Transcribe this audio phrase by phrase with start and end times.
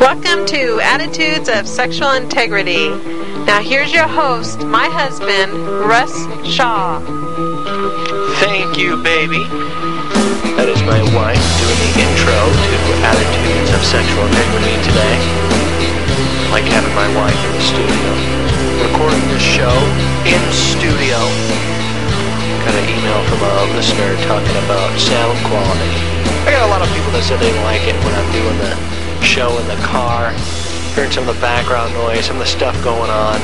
[0.00, 2.88] Welcome to Attitudes of Sexual Integrity.
[3.46, 5.52] Now, here's your host, my husband,
[5.86, 6.98] Russ Shaw.
[8.40, 9.44] Thank you, baby.
[10.58, 12.74] That is my wife doing the intro to
[13.06, 15.14] Attitudes of Sexual Integrity today.
[16.50, 18.10] Like having my wife in the studio.
[18.82, 19.78] Recording this show
[20.26, 21.79] in studio.
[22.60, 25.96] Got an email from a listener talking about sound quality.
[26.44, 28.56] I got a lot of people that said they didn't like it when I'm doing
[28.60, 28.76] the
[29.24, 30.36] show in the car,
[30.92, 33.40] hearing some of the background noise, some of the stuff going on.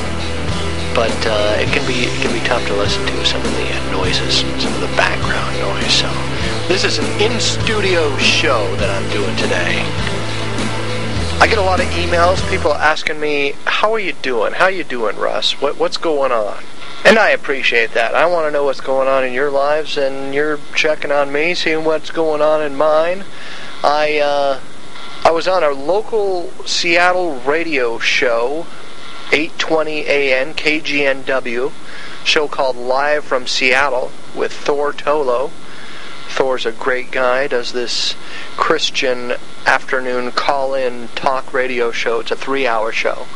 [0.93, 3.65] But uh, it can be it can be tough to listen to some of the
[3.89, 5.93] noises, some of the background noise.
[5.93, 6.09] So
[6.69, 9.81] this is an in-studio show that I'm doing today.
[11.41, 14.53] I get a lot of emails, people asking me, "How are you doing?
[14.53, 15.61] How are you doing, Russ?
[15.61, 16.61] What what's going on?"
[17.07, 18.15] And I appreciate that.
[18.15, 21.53] I want to know what's going on in your lives, and you're checking on me,
[21.53, 23.23] seeing what's going on in mine.
[23.81, 24.59] I uh,
[25.23, 28.65] I was on a local Seattle radio show,
[29.31, 30.53] 8:20 a.m.
[30.53, 31.71] KGNW,
[32.25, 35.51] show called Live from Seattle with Thor Tolo.
[36.27, 37.47] Thor's a great guy.
[37.47, 38.15] Does this
[38.57, 42.21] Christian afternoon call-in talk radio show.
[42.21, 43.27] It's a three-hour show.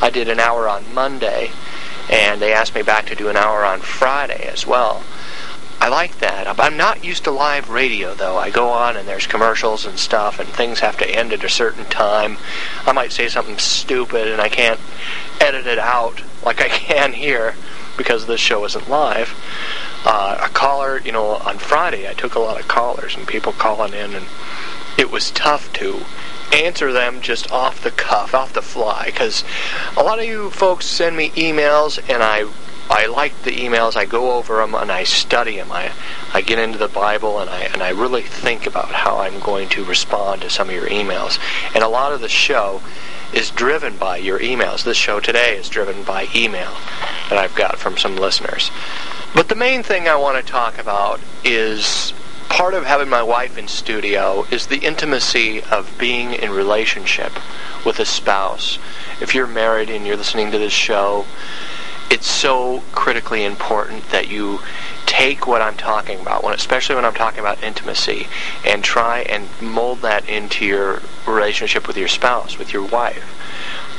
[0.00, 1.50] I did an hour on Monday,
[2.10, 5.02] and they asked me back to do an hour on Friday as well.
[5.80, 6.58] I like that.
[6.58, 8.38] I'm not used to live radio though.
[8.38, 11.48] I go on and there's commercials and stuff, and things have to end at a
[11.48, 12.38] certain time.
[12.86, 14.80] I might say something stupid, and I can't
[15.40, 17.54] edit it out like I can here
[17.96, 19.34] because this show isn't live.
[20.06, 23.52] Uh, a caller, you know, on Friday I took a lot of callers and people
[23.52, 24.26] calling in, and
[24.96, 26.00] it was tough to
[26.54, 29.44] answer them just off the cuff, off the fly, because
[29.96, 32.46] a lot of you folks send me emails, and I
[32.90, 33.96] I like the emails.
[33.96, 35.72] I go over them and I study them.
[35.72, 35.92] I
[36.34, 39.68] I get into the Bible and I and I really think about how I'm going
[39.70, 41.38] to respond to some of your emails.
[41.74, 42.82] And a lot of the show
[43.32, 44.84] is driven by your emails.
[44.84, 46.72] This show today is driven by email
[47.30, 48.70] that I've got from some listeners.
[49.34, 52.12] But the main thing I want to talk about is
[52.48, 57.32] part of having my wife in studio is the intimacy of being in relationship
[57.84, 58.78] with a spouse.
[59.20, 61.26] If you're married and you're listening to this show,
[62.10, 64.60] it's so critically important that you
[65.06, 68.26] take what I'm talking about, when, especially when I'm talking about intimacy,
[68.64, 73.30] and try and mold that into your relationship with your spouse, with your wife.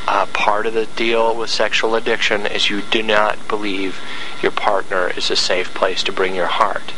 [0.08, 4.00] Uh, part of the deal with sexual addiction is you do not believe
[4.42, 6.94] your partner is a safe place to bring your heart.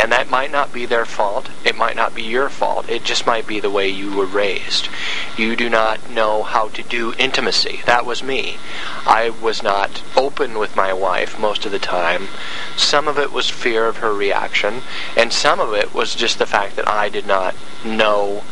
[0.00, 1.50] And that might not be their fault.
[1.64, 2.88] It might not be your fault.
[2.88, 4.88] It just might be the way you were raised.
[5.36, 7.80] You do not know how to do intimacy.
[7.86, 8.58] That was me.
[9.06, 12.28] I was not open with my wife most of the time.
[12.76, 14.82] Some of it was fear of her reaction,
[15.16, 18.44] and some of it was just the fact that I did not know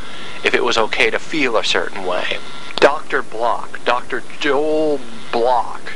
[0.42, 2.38] if it was okay to feel a certain way.
[2.80, 3.22] Dr.
[3.22, 4.22] Block, Dr.
[4.41, 5.00] Joel
[5.32, 5.92] Block,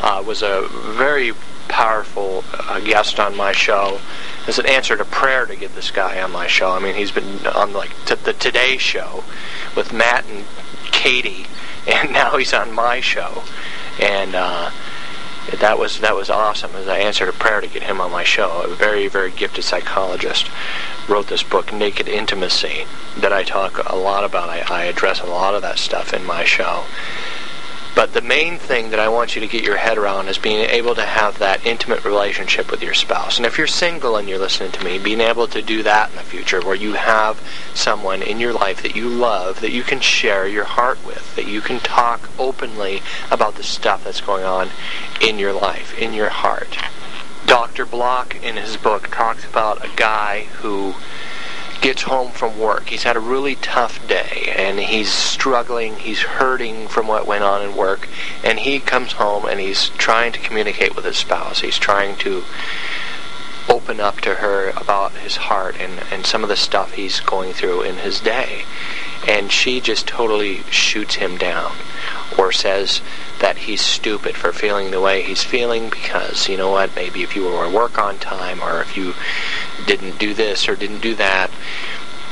[0.00, 1.32] uh, was a very
[1.68, 4.00] powerful uh, guest on my show.
[4.46, 6.70] As an answer to prayer to get this guy on my show.
[6.70, 9.24] I mean, he's been on like t- the Today Show
[9.76, 10.44] with Matt and
[10.92, 11.46] Katie,
[11.86, 13.42] and now he's on my show,
[14.00, 14.70] and uh,
[15.52, 16.74] that was that was awesome.
[16.74, 19.64] As I answered a prayer to get him on my show, a very very gifted
[19.64, 20.50] psychologist
[21.08, 22.86] wrote this book, Naked Intimacy,
[23.16, 24.48] that I talk a lot about.
[24.48, 26.84] I, I address a lot of that stuff in my show.
[27.96, 30.68] But the main thing that I want you to get your head around is being
[30.68, 33.38] able to have that intimate relationship with your spouse.
[33.38, 36.16] And if you're single and you're listening to me, being able to do that in
[36.16, 37.40] the future where you have
[37.72, 41.48] someone in your life that you love, that you can share your heart with, that
[41.48, 44.68] you can talk openly about the stuff that's going on
[45.22, 46.76] in your life, in your heart.
[47.46, 47.86] Dr.
[47.86, 50.96] Block in his book talks about a guy who
[51.80, 52.88] gets home from work.
[52.88, 57.62] He's had a really tough day and he's struggling, he's hurting from what went on
[57.62, 58.08] in work,
[58.42, 61.60] and he comes home and he's trying to communicate with his spouse.
[61.60, 62.44] He's trying to
[63.68, 67.52] open up to her about his heart and, and some of the stuff he's going
[67.52, 68.62] through in his day.
[69.26, 71.72] And she just totally shoots him down
[72.38, 73.00] or says
[73.40, 77.34] that he's stupid for feeling the way he's feeling because, you know what, maybe if
[77.34, 79.14] you were at work on time or if you
[79.86, 81.50] didn't do this or didn't do that,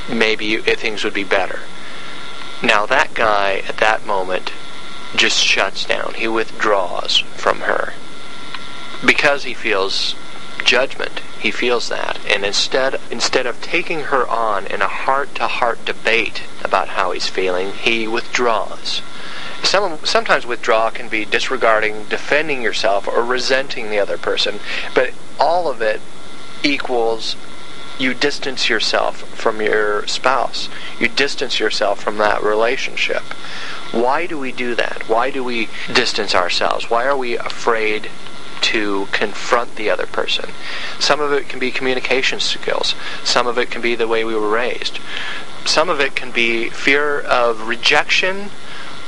[0.09, 1.61] maybe you, things would be better.
[2.62, 4.53] Now, that guy at that moment
[5.17, 6.14] just shuts down.
[6.14, 7.93] He withdraws from her
[9.05, 10.14] because he feels
[10.64, 11.20] judgment.
[11.38, 16.88] He feels that, and instead instead of taking her on in a heart-to-heart debate about
[16.88, 19.02] how he's feeling, he withdraws.
[19.62, 24.61] Some, sometimes withdraw can be disregarding, defending yourself, or resenting the other person,
[24.94, 26.00] but all of it
[26.62, 27.37] equals
[27.99, 30.69] you distance yourself from your spouse.
[30.99, 33.22] You distance yourself from that relationship.
[33.93, 35.08] Why do we do that?
[35.08, 36.90] Why do we distance ourselves?
[36.90, 38.11] Why are we afraid
[38.64, 40.50] to confront the other person?
[40.99, 42.94] Some of it can be communication skills.
[43.22, 44.99] Some of it can be the way we were raised.
[45.66, 48.50] Some of it can be fear of rejection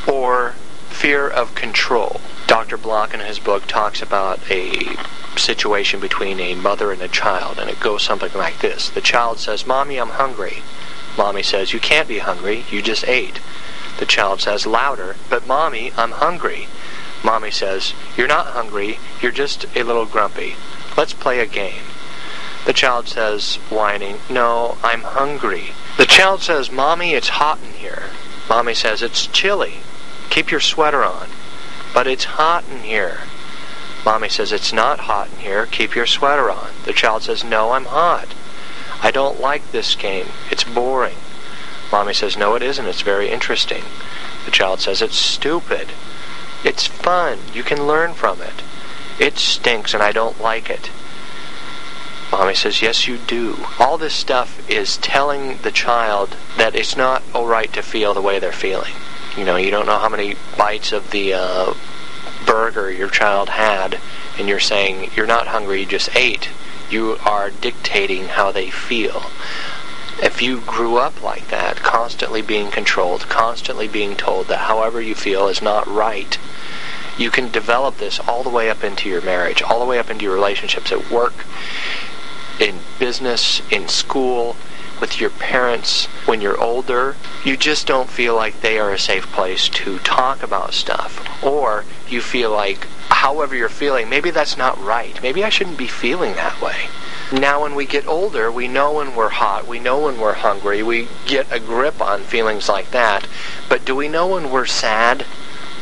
[0.06, 0.54] or
[0.88, 2.20] fear of control.
[2.46, 2.76] Dr.
[2.76, 4.96] Block in his book talks about a
[5.38, 8.88] situation between a mother and a child, and it goes something like this.
[8.90, 10.62] The child says, Mommy, I'm hungry.
[11.16, 13.40] Mommy says, You can't be hungry, you just ate.
[13.98, 16.68] The child says louder, But Mommy, I'm hungry.
[17.24, 20.56] Mommy says, You're not hungry, you're just a little grumpy.
[20.96, 21.82] Let's play a game.
[22.66, 25.70] The child says, whining, No, I'm hungry.
[25.98, 28.04] The child says, Mommy, it's hot in here.
[28.48, 29.74] Mommy says, It's chilly.
[30.30, 31.28] Keep your sweater on.
[31.94, 33.20] But it's hot in here.
[34.04, 35.66] Mommy says, It's not hot in here.
[35.66, 36.70] Keep your sweater on.
[36.84, 38.34] The child says, No, I'm hot.
[39.02, 40.26] I don't like this game.
[40.50, 41.16] It's boring.
[41.92, 42.86] Mommy says, No, it isn't.
[42.86, 43.84] It's very interesting.
[44.44, 45.88] The child says, It's stupid.
[46.64, 47.38] It's fun.
[47.52, 48.62] You can learn from it.
[49.18, 50.90] It stinks and I don't like it.
[52.32, 53.56] Mommy says, Yes, you do.
[53.78, 58.38] All this stuff is telling the child that it's not alright to feel the way
[58.38, 58.92] they're feeling.
[59.36, 61.74] You know, you don't know how many bites of the uh,
[62.44, 64.00] burger your child had,
[64.38, 66.48] and you're saying, You're not hungry, you just ate.
[66.90, 69.22] You are dictating how they feel.
[70.22, 75.14] If you grew up like that, constantly being controlled, constantly being told that however you
[75.14, 76.38] feel is not right,
[77.18, 80.10] you can develop this all the way up into your marriage, all the way up
[80.10, 81.44] into your relationships at work,
[82.58, 84.56] in business, in school,
[85.00, 87.16] with your parents when you're older.
[87.44, 91.44] You just don't feel like they are a safe place to talk about stuff.
[91.44, 95.20] Or you feel like, however you're feeling, maybe that's not right.
[95.22, 96.88] Maybe I shouldn't be feeling that way.
[97.32, 100.82] Now, when we get older, we know when we're hot, we know when we're hungry,
[100.82, 103.26] we get a grip on feelings like that.
[103.68, 105.26] But do we know when we're sad?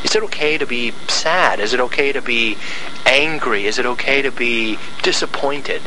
[0.05, 1.61] Is it okay to be sad?
[1.61, 2.57] Is it okay to be
[3.05, 3.67] angry?
[3.67, 5.83] Is it okay to be disappointed?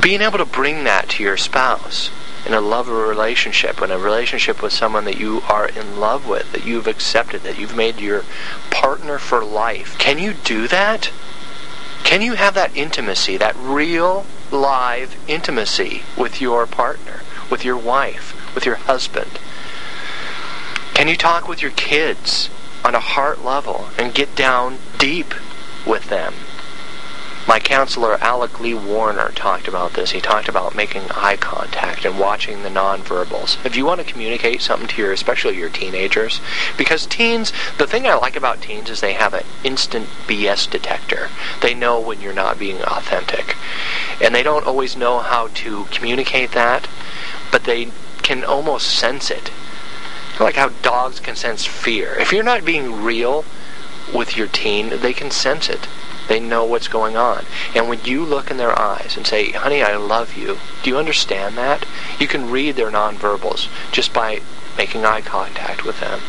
[0.00, 2.10] Being able to bring that to your spouse
[2.46, 6.52] in a love relationship, in a relationship with someone that you are in love with,
[6.52, 8.24] that you've accepted, that you've made your
[8.70, 9.98] partner for life.
[9.98, 11.10] Can you do that?
[12.04, 18.54] Can you have that intimacy, that real, live intimacy with your partner, with your wife,
[18.54, 19.38] with your husband?
[20.94, 22.50] Can you talk with your kids
[22.84, 25.34] on a heart level and get down deep
[25.86, 26.34] with them?
[27.48, 30.10] My counselor, Alec Lee Warner, talked about this.
[30.10, 33.56] He talked about making eye contact and watching the nonverbals.
[33.64, 36.42] If you want to communicate something to your, especially your teenagers,
[36.76, 41.30] because teens, the thing I like about teens is they have an instant BS detector.
[41.62, 43.56] They know when you're not being authentic.
[44.20, 46.86] And they don't always know how to communicate that,
[47.50, 47.92] but they
[48.22, 49.50] can almost sense it.
[50.38, 52.14] Like how dogs can sense fear.
[52.20, 53.46] If you're not being real
[54.14, 55.88] with your teen, they can sense it.
[56.28, 57.46] They know what's going on.
[57.74, 60.98] And when you look in their eyes and say, honey, I love you, do you
[60.98, 61.86] understand that?
[62.18, 64.42] You can read their nonverbals just by
[64.76, 66.20] making eye contact with them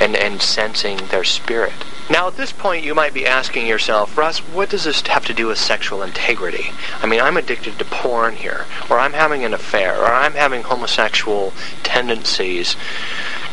[0.00, 1.74] and, and sensing their spirit.
[2.10, 5.34] Now, at this point, you might be asking yourself, Russ, what does this have to
[5.34, 6.70] do with sexual integrity?
[7.00, 10.62] I mean, I'm addicted to porn here, or I'm having an affair, or I'm having
[10.62, 11.52] homosexual
[11.84, 12.76] tendencies.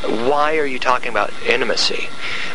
[0.03, 2.08] Why are you talking about intimacy?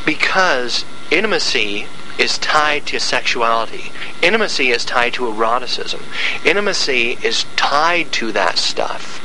[0.07, 1.87] Because intimacy
[2.19, 3.91] is tied to sexuality.
[4.23, 6.03] Intimacy is tied to eroticism.
[6.45, 9.21] Intimacy is tied to that stuff.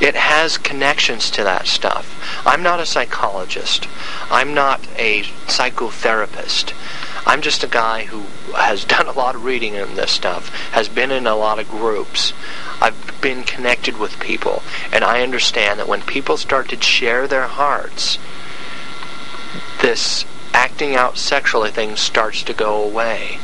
[0.00, 2.42] It has connections to that stuff.
[2.46, 3.88] I'm not a psychologist.
[4.30, 6.72] I'm not a psychotherapist.
[7.26, 8.22] I'm just a guy who
[8.54, 11.68] has done a lot of reading in this stuff, has been in a lot of
[11.68, 12.32] groups.
[12.80, 17.48] I've been connected with people, and I understand that when people start to share their
[17.48, 18.18] hearts,
[19.82, 23.38] this acting out sexually thing starts to go away.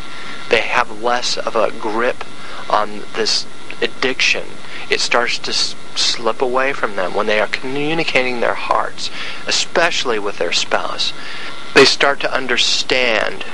[0.49, 2.25] They have less of a grip
[2.71, 3.47] on this
[3.81, 4.45] addiction.
[4.89, 9.11] It starts to s- slip away from them when they are communicating their hearts,
[9.47, 11.13] especially with their spouse.
[11.75, 13.45] They start to understand.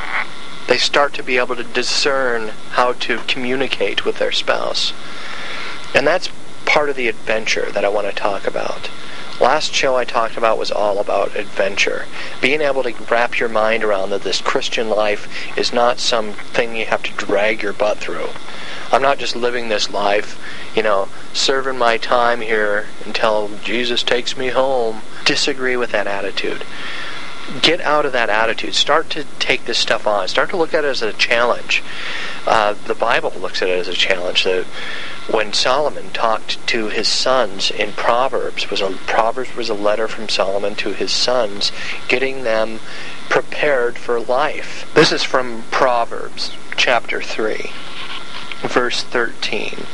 [0.66, 4.92] They start to be able to discern how to communicate with their spouse.
[5.94, 6.28] And that's
[6.66, 8.90] part of the adventure that I want to talk about.
[9.40, 12.06] Last show I talked about was all about adventure.
[12.40, 16.86] Being able to wrap your mind around that this Christian life is not something you
[16.86, 18.30] have to drag your butt through.
[18.90, 20.40] I'm not just living this life,
[20.74, 25.02] you know, serving my time here until Jesus takes me home.
[25.24, 26.64] Disagree with that attitude.
[27.62, 28.74] Get out of that attitude.
[28.74, 30.28] Start to take this stuff on.
[30.28, 31.82] Start to look at it as a challenge.
[32.46, 34.44] Uh, the Bible looks at it as a challenge.
[34.44, 34.66] That
[35.30, 40.28] when Solomon talked to his sons in Proverbs, was a Proverbs was a letter from
[40.28, 41.72] Solomon to his sons,
[42.06, 42.80] getting them
[43.30, 44.90] prepared for life.
[44.94, 47.70] This is from Proverbs chapter three,
[48.60, 49.86] verse thirteen.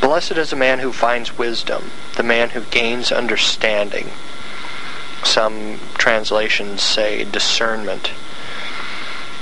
[0.00, 4.08] Blessed is a man who finds wisdom, the man who gains understanding.
[5.24, 8.12] Some translations say discernment.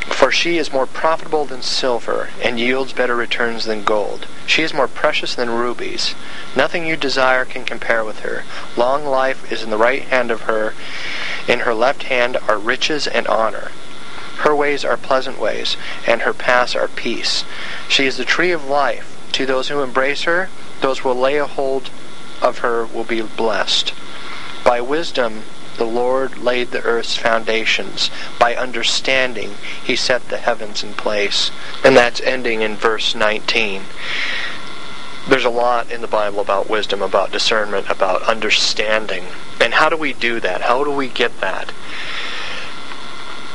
[0.06, 4.26] For she is more profitable than silver, and yields better returns than gold.
[4.46, 6.14] She is more precious than rubies.
[6.54, 8.44] Nothing you desire can compare with her.
[8.76, 10.74] Long life is in the right hand of her.
[11.48, 13.70] In her left hand are riches and honor.
[14.38, 17.44] Her ways are pleasant ways, and her paths are peace.
[17.88, 19.16] She is the tree of life.
[19.32, 21.90] To those who embrace her, those who will lay a hold
[22.42, 23.92] of her will be blessed.
[24.64, 25.44] By wisdom
[25.80, 28.10] the Lord laid the earth's foundations.
[28.38, 31.50] By understanding he set the heavens in place.
[31.82, 33.84] And that's ending in verse 19.
[35.26, 39.24] There's a lot in the Bible about wisdom, about discernment, about understanding.
[39.58, 40.60] And how do we do that?
[40.60, 41.72] How do we get that?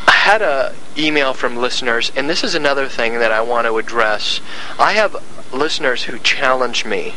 [0.07, 3.77] I had a email from listeners, and this is another thing that I want to
[3.77, 4.41] address.
[4.79, 5.15] I have
[5.53, 7.13] listeners who challenge me.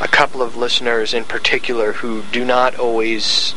[0.00, 3.54] A couple of listeners in particular who do not always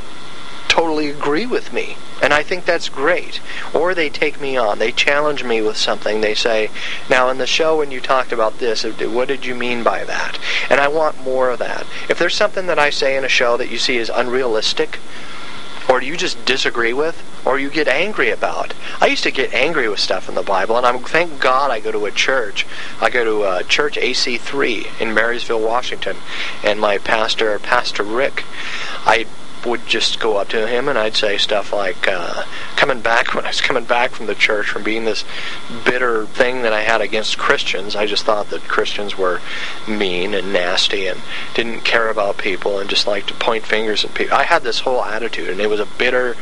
[0.68, 1.98] totally agree with me.
[2.22, 3.40] And I think that's great.
[3.74, 4.80] Or they take me on.
[4.80, 6.22] They challenge me with something.
[6.22, 6.70] They say,
[7.10, 10.40] now in the show when you talked about this, what did you mean by that?
[10.70, 11.86] And I want more of that.
[12.10, 15.00] If there's something that I say in a show that you see is unrealistic,
[15.90, 18.74] or you just disagree with, or you get angry about.
[19.00, 21.80] I used to get angry with stuff in the Bible, and I'm thank God I
[21.80, 22.66] go to a church.
[23.00, 26.18] I go to a church AC3 in Marysville, Washington,
[26.62, 28.44] and my pastor, Pastor Rick,
[29.06, 29.28] I
[29.68, 32.44] would just go up to him and I'd say stuff like, uh,
[32.76, 35.26] coming back, when I was coming back from the church from being this
[35.86, 39.42] bitter thing that I had against Christians, I just thought that Christians were
[39.88, 41.22] mean and nasty and
[41.54, 44.38] didn't care about people and just liked to point fingers at people.
[44.38, 46.36] I had this whole attitude and it was a bitter,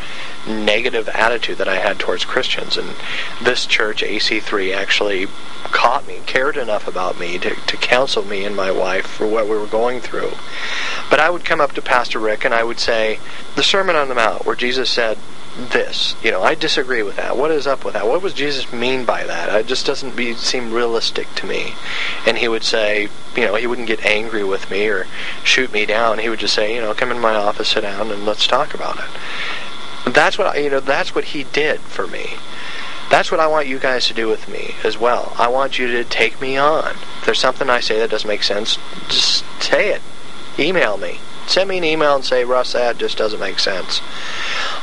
[0.48, 2.78] negative attitude that I had towards Christians.
[2.78, 2.96] And
[3.42, 5.28] this church, AC3, actually
[5.76, 9.46] caught me, cared enough about me to, to counsel me and my wife for what
[9.46, 10.32] we were going through.
[11.10, 13.15] But I would come up to Pastor Rick and I would say,
[13.56, 15.18] the Sermon on the Mount, where Jesus said
[15.56, 17.38] this, you know, I disagree with that.
[17.38, 18.06] What is up with that?
[18.08, 19.54] What does Jesus mean by that?
[19.56, 21.74] It just doesn't be, seem realistic to me.
[22.28, 25.08] And he would say, you know, he wouldn't get angry with me or
[25.44, 26.20] shoot me down.
[26.20, 28.74] He would just say, you know, come in my office, sit down, and let's talk
[28.74, 30.14] about it.
[30.14, 30.80] That's what you know.
[30.80, 32.36] That's what he did for me.
[33.10, 35.34] That's what I want you guys to do with me as well.
[35.38, 36.92] I want you to take me on.
[36.92, 40.02] If there's something I say that doesn't make sense, just say it.
[40.60, 41.20] Email me.
[41.48, 44.02] Send me an email and say, Russ, that just doesn't make sense.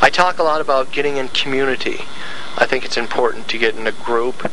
[0.00, 2.00] I talk a lot about getting in community.
[2.56, 4.50] I think it's important to get in a group.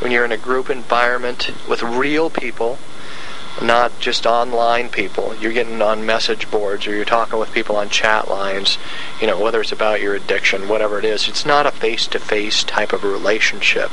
[0.00, 2.78] When you're in a group environment with real people,
[3.60, 5.34] not just online people.
[5.36, 8.78] You're getting on message boards or you're talking with people on chat lines,
[9.20, 11.28] you know, whether it's about your addiction, whatever it is.
[11.28, 13.90] It's not a face to face type of relationship.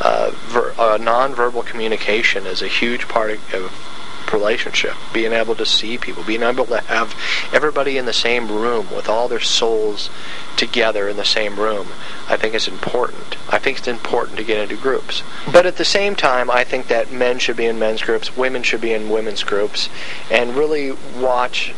[0.00, 3.99] Uh, ver- uh, nonverbal communication is a huge part of, of
[4.32, 4.94] relationship.
[5.12, 7.14] Being able to see people, being able to have
[7.52, 10.10] everybody in the same room with all their souls
[10.56, 11.88] together in the same room,
[12.28, 13.36] I think is important.
[13.48, 15.22] I think it's important to get into groups.
[15.50, 18.62] But at the same time, I think that men should be in men's groups, women
[18.62, 19.88] should be in women's groups,
[20.30, 21.72] and really watch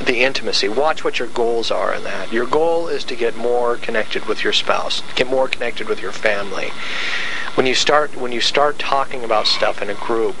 [0.00, 0.68] the intimacy.
[0.68, 2.32] Watch what your goals are in that.
[2.32, 6.12] Your goal is to get more connected with your spouse, get more connected with your
[6.12, 6.70] family.
[7.54, 10.36] When you start when you start talking about stuff in a group,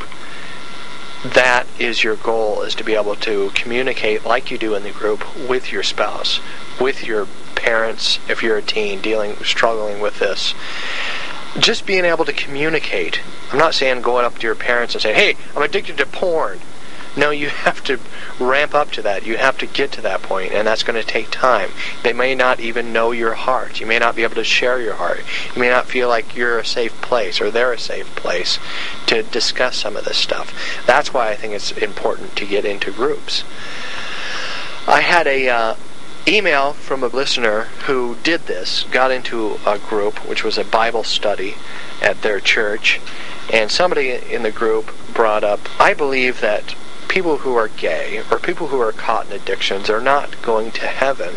[1.24, 4.90] that is your goal is to be able to communicate like you do in the
[4.90, 6.40] group with your spouse
[6.80, 10.54] with your parents if you're a teen dealing struggling with this.
[11.58, 13.20] Just being able to communicate.
[13.52, 16.60] I'm not saying going up to your parents and saying hey i'm addicted to porn
[17.16, 17.98] no, you have to
[18.40, 19.24] ramp up to that.
[19.24, 21.70] You have to get to that point, and that's going to take time.
[22.02, 23.80] They may not even know your heart.
[23.80, 25.22] You may not be able to share your heart.
[25.54, 28.58] You may not feel like you're a safe place or they're a safe place
[29.06, 30.52] to discuss some of this stuff.
[30.86, 33.44] That's why I think it's important to get into groups.
[34.86, 35.74] I had a uh,
[36.26, 41.04] email from a listener who did this, got into a group, which was a Bible
[41.04, 41.54] study
[42.02, 43.00] at their church,
[43.52, 46.74] and somebody in the group brought up, I believe that
[47.14, 50.84] people who are gay or people who are caught in addictions are not going to
[50.84, 51.32] heaven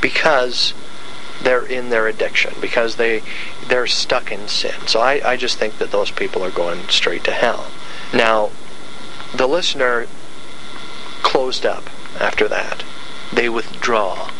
[0.00, 0.72] because
[1.42, 3.22] they're in their addiction because they
[3.68, 4.74] they're stuck in sin.
[4.86, 7.66] So I, I just think that those people are going straight to hell.
[8.14, 8.52] Now,
[9.34, 10.06] the listener
[11.20, 12.82] closed up after that.
[13.34, 14.30] They withdraw.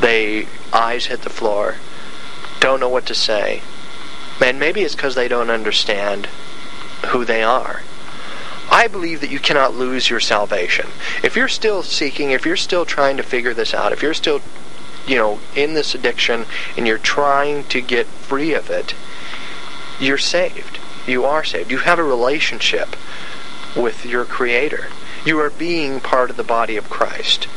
[0.00, 1.74] They eyes hit the floor,
[2.60, 3.62] don't know what to say,
[4.40, 6.26] And maybe it's because they don't understand
[7.08, 7.82] who they are.
[8.70, 10.86] I believe that you cannot lose your salvation.
[11.24, 14.40] If you're still seeking, if you're still trying to figure this out, if you're still,
[15.06, 16.46] you know, in this addiction
[16.76, 18.94] and you're trying to get free of it,
[19.98, 20.78] you're saved.
[21.06, 21.70] You are saved.
[21.70, 22.96] You have a relationship
[23.76, 24.86] with your Creator.
[25.24, 27.48] You are being part of the body of Christ.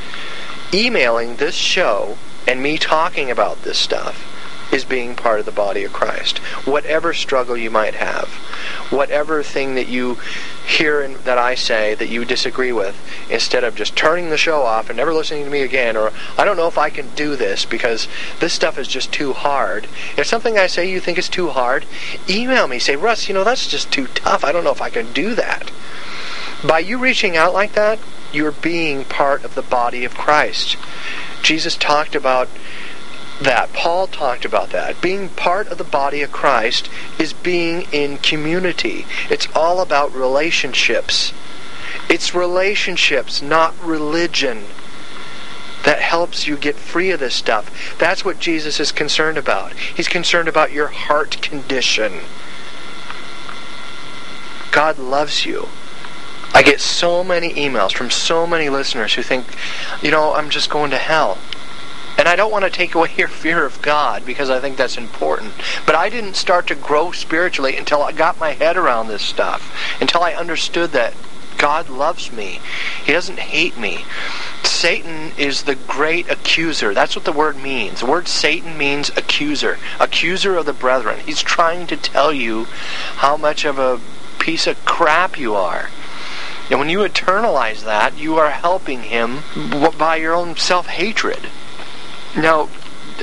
[0.73, 2.17] Emailing this show
[2.47, 4.32] and me talking about this stuff
[4.73, 6.39] is being part of the body of Christ.
[6.65, 8.27] Whatever struggle you might have,
[8.89, 10.17] whatever thing that you
[10.67, 12.99] hear in, that I say that you disagree with,
[13.29, 16.45] instead of just turning the show off and never listening to me again, or I
[16.45, 18.07] don't know if I can do this because
[18.39, 19.87] this stuff is just too hard.
[20.17, 21.85] If something I say you think is too hard,
[22.27, 22.79] email me.
[22.79, 24.43] Say, Russ, you know, that's just too tough.
[24.43, 25.71] I don't know if I can do that.
[26.67, 27.99] By you reaching out like that,
[28.31, 30.77] you're being part of the body of Christ.
[31.43, 32.49] Jesus talked about
[33.41, 33.73] that.
[33.73, 35.01] Paul talked about that.
[35.01, 39.05] Being part of the body of Christ is being in community.
[39.29, 41.33] It's all about relationships.
[42.09, 44.65] It's relationships, not religion,
[45.83, 47.95] that helps you get free of this stuff.
[47.99, 49.73] That's what Jesus is concerned about.
[49.73, 52.21] He's concerned about your heart condition.
[54.71, 55.67] God loves you.
[56.53, 59.45] I get so many emails from so many listeners who think,
[60.01, 61.37] you know, I'm just going to hell.
[62.23, 64.95] And I don't want to take away your fear of God because I think that's
[64.95, 65.51] important.
[65.85, 69.75] But I didn't start to grow spiritually until I got my head around this stuff,
[69.99, 71.13] until I understood that
[71.57, 72.61] God loves me.
[73.03, 74.05] He doesn't hate me.
[74.63, 76.93] Satan is the great accuser.
[76.93, 77.99] That's what the word means.
[77.99, 81.19] The word Satan means accuser, accuser of the brethren.
[81.25, 82.67] He's trying to tell you
[83.17, 83.99] how much of a
[84.39, 85.89] piece of crap you are.
[86.69, 89.39] And when you internalize that, you are helping him
[89.97, 91.49] by your own self hatred.
[92.35, 92.67] Now,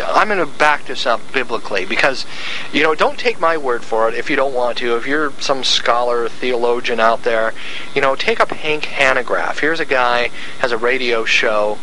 [0.06, 2.26] I'm going to back this up biblically because,
[2.72, 4.96] you know, don't take my word for it if you don't want to.
[4.96, 7.54] If you're some scholar, theologian out there,
[7.94, 9.60] you know, take up Hank Hanegraaff.
[9.60, 10.30] Here's a guy
[10.60, 11.78] has a radio show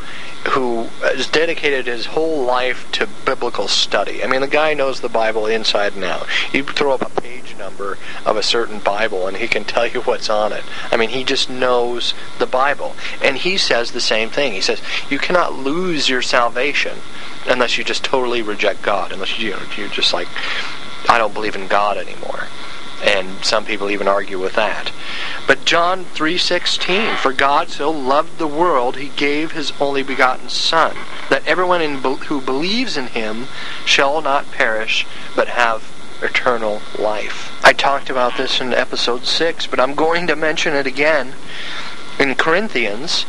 [0.50, 4.24] who has dedicated his whole life to biblical study.
[4.24, 6.26] I mean, the guy knows the Bible inside and out.
[6.54, 10.02] You throw up a page number of a certain Bible and he can tell you
[10.02, 10.64] what's on it.
[10.92, 12.96] I mean, he just knows the Bible.
[13.22, 14.54] And he says the same thing.
[14.54, 17.00] He says, you cannot lose your salvation
[17.48, 20.28] unless you just totally reject God, unless you, you're just like,
[21.10, 22.48] I don't believe in God anymore
[23.04, 24.92] and some people even argue with that.
[25.46, 30.96] But John 3:16, for God so loved the world he gave his only begotten son,
[31.30, 33.48] that everyone in, who believes in him
[33.86, 35.06] shall not perish
[35.36, 35.84] but have
[36.22, 37.52] eternal life.
[37.64, 41.34] I talked about this in episode 6, but I'm going to mention it again.
[42.18, 43.26] In Corinthians,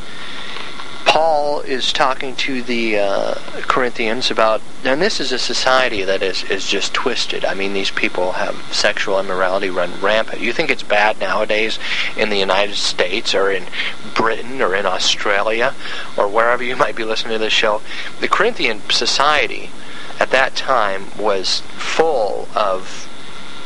[1.08, 6.44] Paul is talking to the uh, Corinthians about, and this is a society that is,
[6.44, 7.46] is just twisted.
[7.46, 10.42] I mean, these people have sexual immorality run rampant.
[10.42, 11.78] You think it's bad nowadays
[12.14, 13.64] in the United States or in
[14.14, 15.74] Britain or in Australia
[16.14, 17.80] or wherever you might be listening to this show.
[18.20, 19.70] The Corinthian society
[20.20, 23.08] at that time was full of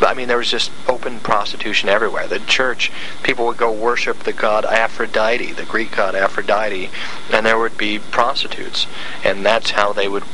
[0.02, 2.26] I mean, there was just open prostitution everywhere.
[2.26, 2.90] The church,
[3.22, 6.90] people would go worship the god Aphrodite, the Greek god Aphrodite,
[7.30, 8.86] and there would be prostitutes,
[9.24, 10.24] and that's how they would.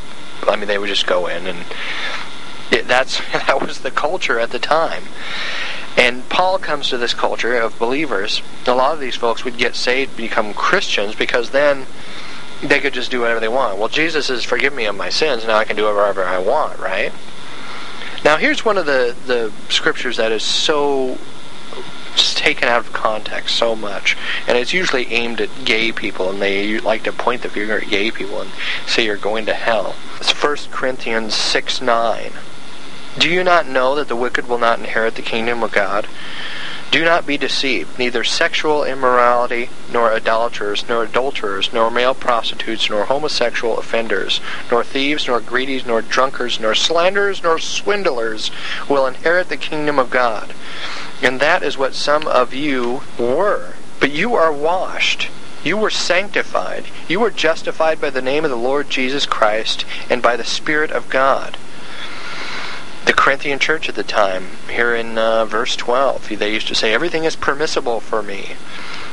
[0.47, 1.65] I mean, they would just go in, and
[2.71, 5.05] it, that's that was the culture at the time.
[5.97, 8.41] And Paul comes to this culture of believers.
[8.67, 11.87] A lot of these folks would get saved, become Christians, because then
[12.63, 13.79] they could just do whatever they want.
[13.79, 15.45] Well, Jesus has forgiven me of my sins.
[15.45, 17.13] Now I can do whatever I want, right?
[18.25, 21.19] Now, here's one of the, the scriptures that is so
[22.17, 26.79] taken out of context so much, and it's usually aimed at gay people, and they
[26.81, 28.51] like to point the finger at gay people and
[28.87, 29.95] say you're going to hell.
[30.19, 32.33] It's 1 Corinthians 6 9.
[33.19, 36.07] Do you not know that the wicked will not inherit the kingdom of God?
[36.91, 37.99] Do not be deceived.
[37.99, 45.27] Neither sexual immorality, nor idolaters, nor adulterers, nor male prostitutes, nor homosexual offenders, nor thieves,
[45.27, 48.51] nor greedies, nor drunkards, nor slanderers, nor swindlers
[48.89, 50.55] will inherit the kingdom of God.
[51.21, 53.75] And that is what some of you were.
[54.01, 55.29] But you are washed.
[55.63, 56.87] You were sanctified.
[57.07, 60.91] You were justified by the name of the Lord Jesus Christ and by the Spirit
[60.91, 61.59] of God
[63.09, 66.93] the Corinthian church at the time, here in uh, verse 12, they used to say,
[66.93, 68.57] Everything is permissible for me,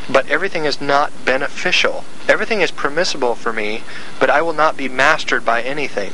[0.10, 2.04] but everything is not beneficial.
[2.28, 3.84] Everything is permissible for me,
[4.20, 6.12] but I will not be mastered by anything.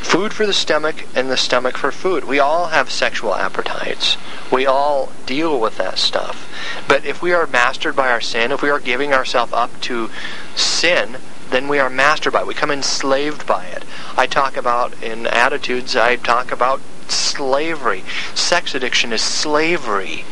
[0.00, 2.24] Food for the stomach and the stomach for food.
[2.24, 4.16] We all have sexual appetites.
[4.50, 6.48] We all deal with that stuff.
[6.88, 10.08] But if we are mastered by our sin, if we are giving ourselves up to
[10.56, 11.18] sin,
[11.50, 12.46] then we are mastered by it.
[12.46, 13.84] We come enslaved by it.
[14.16, 16.80] I talk about in attitudes, I talk about
[17.10, 18.04] slavery.
[18.34, 20.24] Sex addiction is slavery.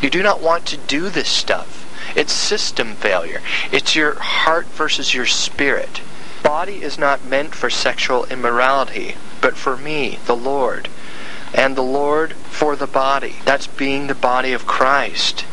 [0.00, 1.84] You do not want to do this stuff.
[2.14, 3.40] It's system failure.
[3.72, 6.00] It's your heart versus your spirit.
[6.42, 10.88] Body is not meant for sexual immorality, but for me, the Lord.
[11.52, 13.36] And the Lord for the body.
[13.44, 15.44] That's being the body of Christ.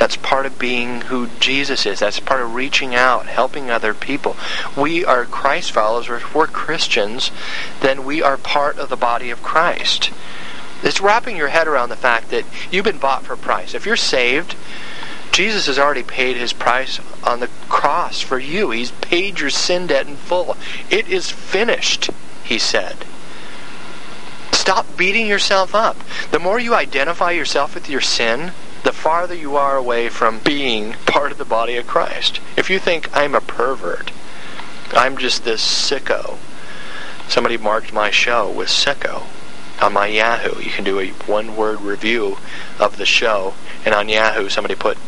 [0.00, 1.98] That's part of being who Jesus is.
[1.98, 4.34] That's part of reaching out, helping other people.
[4.74, 6.08] We are Christ followers.
[6.08, 7.30] If we're Christians,
[7.82, 10.10] then we are part of the body of Christ.
[10.82, 13.74] It's wrapping your head around the fact that you've been bought for a price.
[13.74, 14.56] If you're saved,
[15.32, 18.70] Jesus has already paid his price on the cross for you.
[18.70, 20.56] He's paid your sin debt in full.
[20.88, 22.08] It is finished,
[22.42, 23.04] he said.
[24.52, 25.98] Stop beating yourself up.
[26.30, 30.94] The more you identify yourself with your sin, the farther you are away from being
[31.06, 32.40] part of the body of Christ.
[32.56, 34.12] If you think I'm a pervert,
[34.92, 36.38] I'm just this sicko.
[37.28, 39.24] Somebody marked my show with sicko
[39.80, 40.60] on my Yahoo.
[40.60, 42.38] You can do a one word review
[42.78, 44.98] of the show, and on Yahoo, somebody put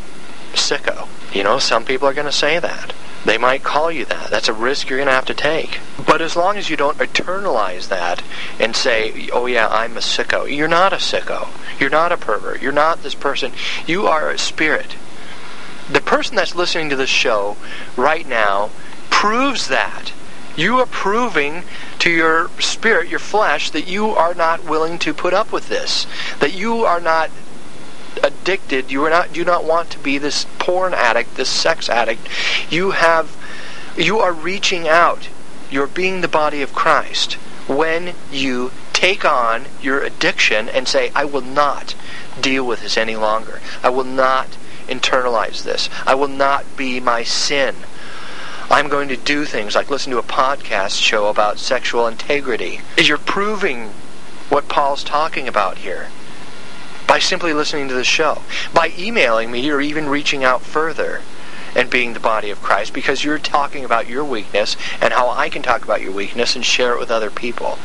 [0.52, 1.08] sicko.
[1.34, 2.94] You know, some people are going to say that.
[3.24, 4.30] They might call you that.
[4.30, 5.78] That's a risk you're going to have to take.
[6.04, 8.22] But as long as you don't eternalize that
[8.58, 11.48] and say, oh yeah, I'm a sicko, you're not a sicko.
[11.78, 12.60] You're not a pervert.
[12.60, 13.52] You're not this person.
[13.86, 14.96] You are a spirit.
[15.90, 17.56] The person that's listening to this show
[17.96, 18.70] right now
[19.10, 20.12] proves that.
[20.56, 21.64] You are proving
[22.00, 26.06] to your spirit, your flesh, that you are not willing to put up with this.
[26.40, 27.30] That you are not
[28.22, 28.90] addicted.
[28.90, 32.28] You are not do not want to be this porn addict, this sex addict.
[32.70, 33.36] You have
[33.96, 35.28] you are reaching out.
[35.70, 37.34] You're being the body of Christ
[37.66, 41.94] when you take on your addiction and say, I will not
[42.40, 43.60] deal with this any longer.
[43.82, 44.48] I will not
[44.86, 45.88] internalize this.
[46.06, 47.74] I will not be my sin.
[48.70, 52.80] I'm going to do things like listen to a podcast show about sexual integrity.
[52.96, 53.88] You're proving
[54.48, 56.08] what Paul's talking about here
[57.12, 58.40] by simply listening to the show.
[58.72, 61.20] By emailing me, you're even reaching out further
[61.76, 65.50] and being the body of Christ because you're talking about your weakness and how I
[65.50, 67.78] can talk about your weakness and share it with other people.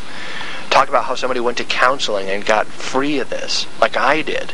[0.69, 4.53] Talk about how somebody went to counseling and got free of this, like I did.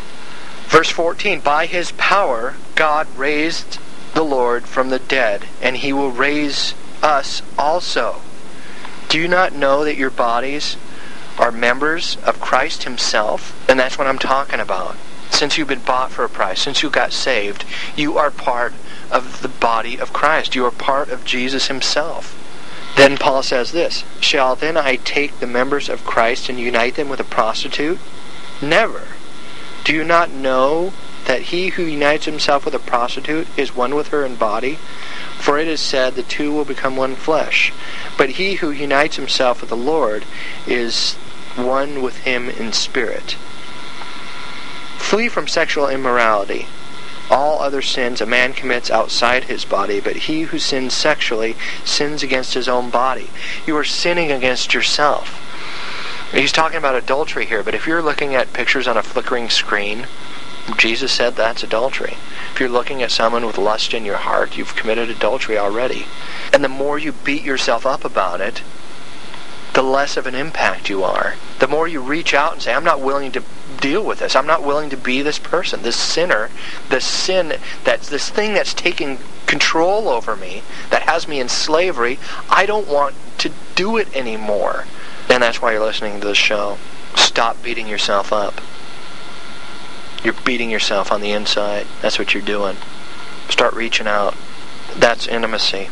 [0.70, 3.78] Verse 14 By his power, God raised
[4.16, 8.22] the Lord from the dead, and he will raise us also.
[9.08, 10.78] Do you not know that your bodies
[11.39, 13.58] are members of Christ himself?
[13.69, 14.96] And that's what I'm talking about.
[15.30, 17.65] Since you've been bought for a price, since you got saved,
[17.96, 18.74] you are part
[19.12, 20.56] of the body of Christ.
[20.56, 22.39] You are part of Jesus himself.
[22.96, 27.10] Then Paul says this Shall then I take the members of Christ and unite them
[27.10, 28.00] with a prostitute?
[28.62, 29.08] Never.
[29.84, 30.93] Do you not know
[31.26, 34.78] that he who unites himself with a prostitute is one with her in body?
[35.43, 37.73] For it is said, The two will become one flesh.
[38.17, 40.23] But he who unites himself with the Lord
[40.65, 41.15] is
[41.58, 43.36] one with him in spirit.
[44.97, 46.67] Flee from sexual immorality.
[47.29, 52.23] All other sins a man commits outside his body, but he who sins sexually sins
[52.23, 53.29] against his own body.
[53.67, 55.41] You are sinning against yourself.
[56.32, 60.08] He's talking about adultery here, but if you're looking at pictures on a flickering screen,
[60.78, 62.17] Jesus said that's adultery.
[62.54, 66.06] If you're looking at someone with lust in your heart, you've committed adultery already.
[66.54, 68.62] And the more you beat yourself up about it,
[69.73, 71.36] the less of an impact you are.
[71.60, 73.43] The more you reach out and say, I'm not willing to
[73.82, 74.36] deal with this.
[74.36, 76.49] I'm not willing to be this person, this sinner,
[76.89, 82.19] this sin, that's this thing that's taking control over me, that has me in slavery.
[82.49, 84.86] I don't want to do it anymore.
[85.30, 86.78] And that's why you're listening to the show.
[87.15, 88.62] Stop beating yourself up.
[90.24, 91.86] You're beating yourself on the inside.
[92.02, 92.78] That's what you're doing.
[93.50, 94.36] Start reaching out.
[94.96, 95.90] That's intimacy.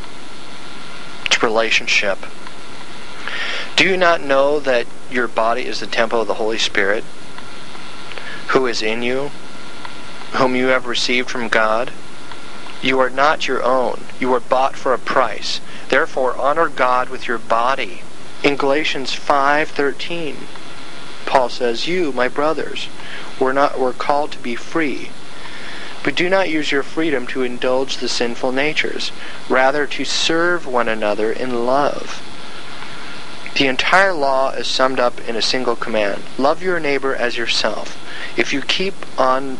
[1.25, 2.17] It's relationship.
[3.75, 7.03] Do you not know that your body is the temple of the Holy Spirit,
[8.49, 9.31] who is in you,
[10.33, 11.91] whom you have received from God?
[12.81, 14.05] You are not your own.
[14.19, 15.61] You are bought for a price.
[15.89, 18.01] Therefore, honor God with your body.
[18.43, 20.47] In Galatians 5:13,
[21.25, 22.87] Paul says, "You, my brothers,
[23.41, 25.09] were not were called to be free,
[26.03, 29.11] but do not use your freedom to indulge the sinful natures,
[29.49, 32.21] rather to serve one another in love."
[33.55, 37.97] The entire law is summed up in a single command love your neighbor as yourself.
[38.37, 39.57] If you keep on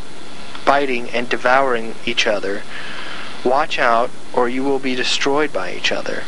[0.64, 2.64] biting and devouring each other,
[3.44, 6.24] watch out or you will be destroyed by each other.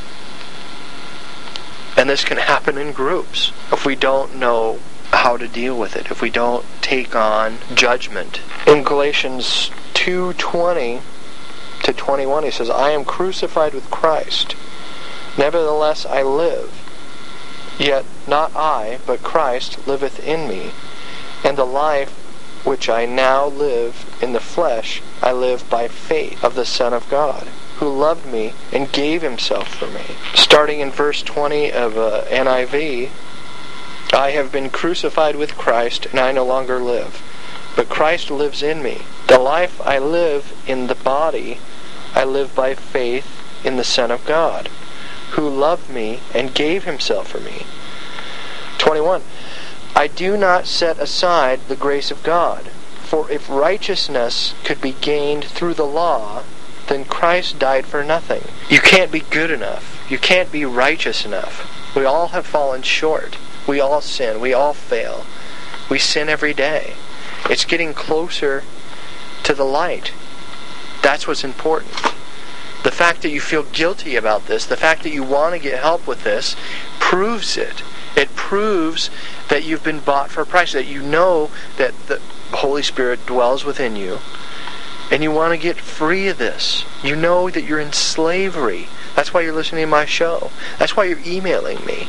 [1.96, 4.80] And this can happen in groups if we don't know
[5.14, 8.42] how to deal with it, if we don't take on judgment.
[8.68, 11.02] In Galatians 2:20
[11.84, 14.56] to 21 he says, "I am crucified with Christ.
[15.38, 16.72] Nevertheless I live,
[17.80, 20.72] Yet not I, but Christ liveth in me.
[21.44, 22.12] And the life
[22.64, 27.10] which I now live in the flesh, I live by faith of the Son of
[27.10, 27.48] God,
[27.80, 30.16] who loved me and gave himself for me.
[30.36, 33.10] Starting in verse 20 of uh, NIV,
[34.14, 37.22] I have been crucified with Christ, and I no longer live,
[37.76, 39.02] but Christ lives in me.
[39.28, 41.58] The life I live in the body,
[42.14, 43.26] I live by faith
[43.66, 44.70] in the Son of God,
[45.32, 47.66] who loved me and gave himself for me.
[48.78, 49.24] 21.
[49.96, 52.68] I do not set aside the grace of God,
[53.02, 56.44] for if righteousness could be gained through the law,
[56.88, 58.44] then Christ died for nothing.
[58.70, 60.06] You can't be good enough.
[60.08, 61.96] You can't be righteous enough.
[61.96, 63.38] We all have fallen short.
[63.68, 64.40] We all sin.
[64.40, 65.26] We all fail.
[65.90, 66.94] We sin every day.
[67.50, 68.64] It's getting closer
[69.44, 70.14] to the light.
[71.02, 71.94] That's what's important.
[72.84, 75.80] The fact that you feel guilty about this, the fact that you want to get
[75.80, 76.56] help with this,
[77.00, 77.84] proves it.
[78.16, 79.10] It proves
[79.50, 82.20] that you've been bought for a price, that you know that the
[82.52, 84.20] Holy Spirit dwells within you,
[85.12, 86.86] and you want to get free of this.
[87.04, 88.88] You know that you're in slavery.
[89.16, 90.52] That's why you're listening to my show.
[90.80, 92.08] That's why you're emailing me.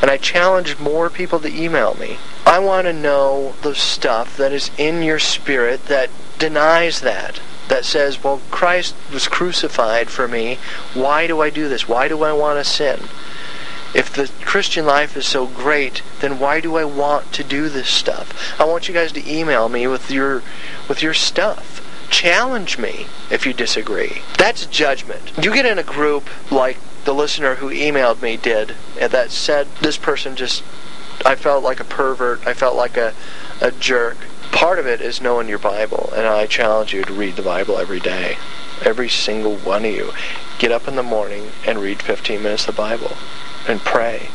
[0.00, 2.18] And I challenge more people to email me.
[2.44, 7.40] I want to know the stuff that is in your spirit that denies that.
[7.68, 10.58] That says, well, Christ was crucified for me.
[10.94, 11.88] Why do I do this?
[11.88, 13.00] Why do I want to sin?
[13.94, 17.88] If the Christian life is so great, then why do I want to do this
[17.88, 18.60] stuff?
[18.60, 20.42] I want you guys to email me with your
[20.88, 21.82] with your stuff.
[22.10, 24.22] Challenge me if you disagree.
[24.38, 25.32] That's judgment.
[25.42, 26.76] You get in a group like
[27.06, 30.62] the listener who emailed me did, and that said this person just
[31.24, 32.46] I felt like a pervert.
[32.46, 33.14] I felt like a,
[33.60, 34.16] a jerk.
[34.52, 37.78] Part of it is knowing your Bible, and I challenge you to read the Bible
[37.78, 38.36] every day.
[38.82, 40.12] Every single one of you.
[40.58, 43.16] Get up in the morning and read 15 minutes of the Bible
[43.68, 44.28] and pray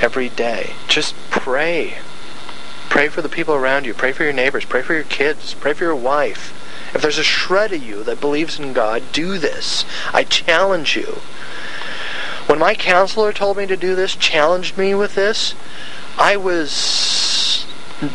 [0.00, 0.72] every day.
[0.88, 1.98] Just pray.
[2.88, 3.94] Pray for the people around you.
[3.94, 4.64] Pray for your neighbors.
[4.64, 5.54] Pray for your kids.
[5.54, 6.56] Pray for your wife.
[6.94, 9.84] If there's a shred of you that believes in God, do this.
[10.12, 11.20] I challenge you.
[12.50, 15.54] When my counselor told me to do this, challenged me with this,
[16.18, 17.64] I was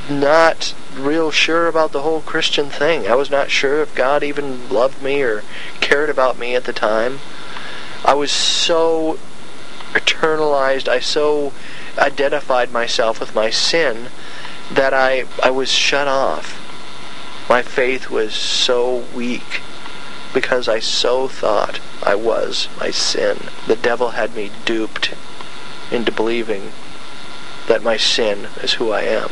[0.09, 3.07] not real sure about the whole Christian thing.
[3.07, 5.43] I was not sure if God even loved me or
[5.79, 7.21] cared about me at the time.
[8.03, 9.17] I was so
[9.93, 11.53] eternalized, I so
[11.97, 14.09] identified myself with my sin
[14.69, 16.59] that I, I was shut off.
[17.47, 19.61] My faith was so weak
[20.35, 23.37] because I so thought I was my sin.
[23.67, 25.13] The devil had me duped
[25.89, 26.73] into believing
[27.69, 29.31] that my sin is who I am.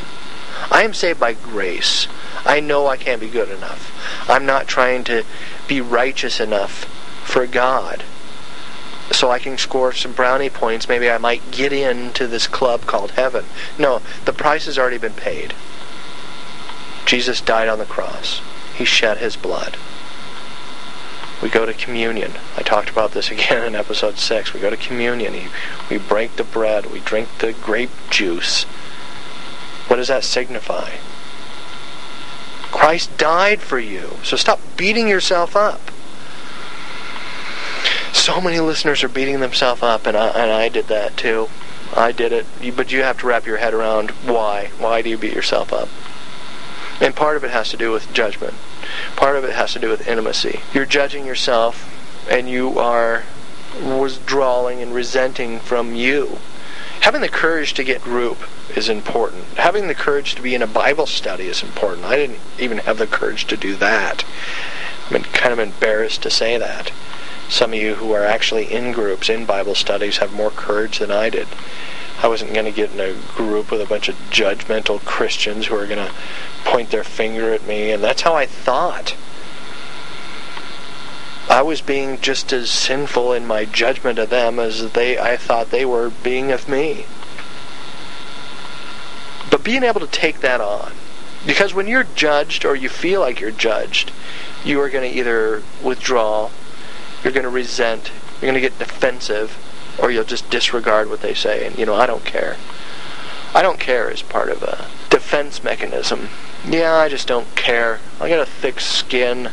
[0.71, 2.07] I am saved by grace.
[2.45, 3.91] I know I can't be good enough.
[4.29, 5.25] I'm not trying to
[5.67, 6.85] be righteous enough
[7.25, 8.03] for God
[9.11, 10.87] so I can score some brownie points.
[10.87, 13.43] Maybe I might get into this club called heaven.
[13.77, 15.53] No, the price has already been paid.
[17.05, 18.41] Jesus died on the cross.
[18.73, 19.75] He shed his blood.
[21.43, 22.31] We go to communion.
[22.57, 24.53] I talked about this again in episode 6.
[24.53, 25.49] We go to communion.
[25.91, 26.87] We break the bread.
[26.91, 28.63] We drink the grape juice.
[29.87, 30.91] What does that signify?
[32.71, 34.17] Christ died for you.
[34.23, 35.79] So stop beating yourself up
[38.23, 41.49] so many listeners are beating themselves up, and I, and I did that too.
[41.93, 44.71] I did it, but you have to wrap your head around why.
[44.79, 45.89] Why do you beat yourself up?
[47.01, 48.53] And part of it has to do with judgment.
[49.15, 50.61] Part of it has to do with intimacy.
[50.73, 51.89] You're judging yourself,
[52.29, 53.23] and you are
[53.81, 56.37] withdrawing and resenting from you.
[57.01, 58.37] Having the courage to get group
[58.77, 59.43] is important.
[59.57, 62.05] Having the courage to be in a Bible study is important.
[62.05, 64.23] I didn't even have the courage to do that.
[65.09, 66.91] I'm kind of embarrassed to say that.
[67.49, 71.11] Some of you who are actually in groups, in Bible studies, have more courage than
[71.11, 71.47] I did.
[72.21, 75.75] I wasn't going to get in a group with a bunch of judgmental Christians who
[75.75, 76.13] are going to
[76.63, 79.15] point their finger at me, and that's how I thought.
[81.49, 85.71] I was being just as sinful in my judgment of them as they I thought
[85.71, 87.05] they were being of me.
[89.51, 90.93] But being able to take that on,
[91.45, 94.11] because when you're judged or you feel like you're judged,
[94.63, 96.49] you are going to either withdraw
[97.23, 99.57] you're going to resent, you're going to get defensive,
[99.97, 102.57] or you'll just disregard what they say and, you know, I don't care.
[103.53, 106.29] I don't care is part of a defense mechanism.
[106.67, 107.99] Yeah, I just don't care.
[108.19, 109.51] I got a thick skin.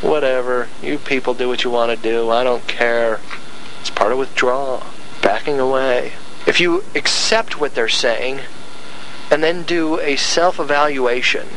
[0.00, 0.68] Whatever.
[0.82, 2.30] You people do what you want to do.
[2.30, 3.20] I don't care.
[3.80, 4.84] It's part of withdrawal.
[5.20, 6.12] Backing away.
[6.46, 8.40] If you accept what they're saying
[9.30, 11.48] and then do a self evaluation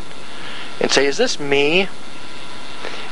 [0.82, 1.88] and say, is this me?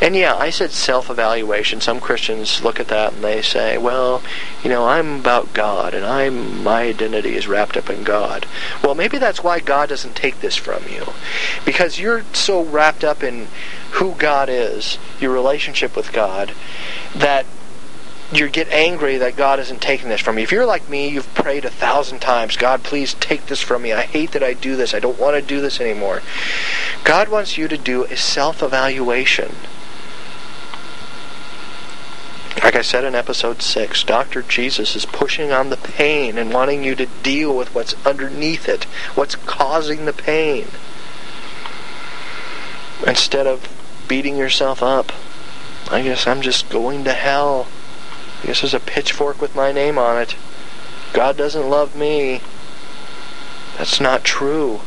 [0.01, 1.81] And yeah, I said self evaluation.
[1.81, 4.21] Some Christians look at that and they say, well,
[4.63, 8.45] you know, I'm about God and I'm my identity is wrapped up in God.
[8.83, 11.05] Well, maybe that's why God doesn't take this from you.
[11.65, 13.47] Because you're so wrapped up in
[13.91, 16.53] who God is, your relationship with God,
[17.15, 17.45] that
[18.31, 20.43] you get angry that God isn't taking this from you.
[20.43, 23.91] If you're like me, you've prayed a thousand times, God, please take this from me.
[23.91, 24.93] I hate that I do this.
[24.93, 26.21] I don't want to do this anymore.
[27.03, 29.55] God wants you to do a self evaluation.
[32.63, 34.41] Like I said in episode 6, Dr.
[34.41, 38.83] Jesus is pushing on the pain and wanting you to deal with what's underneath it,
[39.15, 40.67] what's causing the pain.
[43.07, 43.67] Instead of
[44.09, 45.13] beating yourself up.
[45.89, 47.67] I guess I'm just going to hell.
[48.43, 50.35] I guess there's a pitchfork with my name on it.
[51.13, 52.41] God doesn't love me.
[53.77, 54.81] That's not true.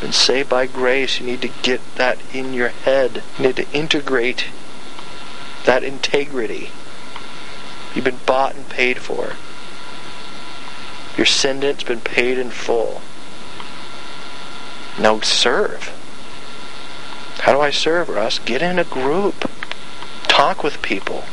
[0.00, 1.18] Been saved by grace.
[1.18, 3.22] You need to get that in your head.
[3.38, 4.46] You need to integrate
[5.64, 6.70] that integrity.
[7.94, 9.34] You've been bought and paid for.
[11.16, 13.00] Your sentence been paid in full.
[14.98, 15.92] Now serve.
[17.40, 18.38] How do I serve, Russ?
[18.38, 19.50] Get in a group.
[20.24, 21.24] Talk with people.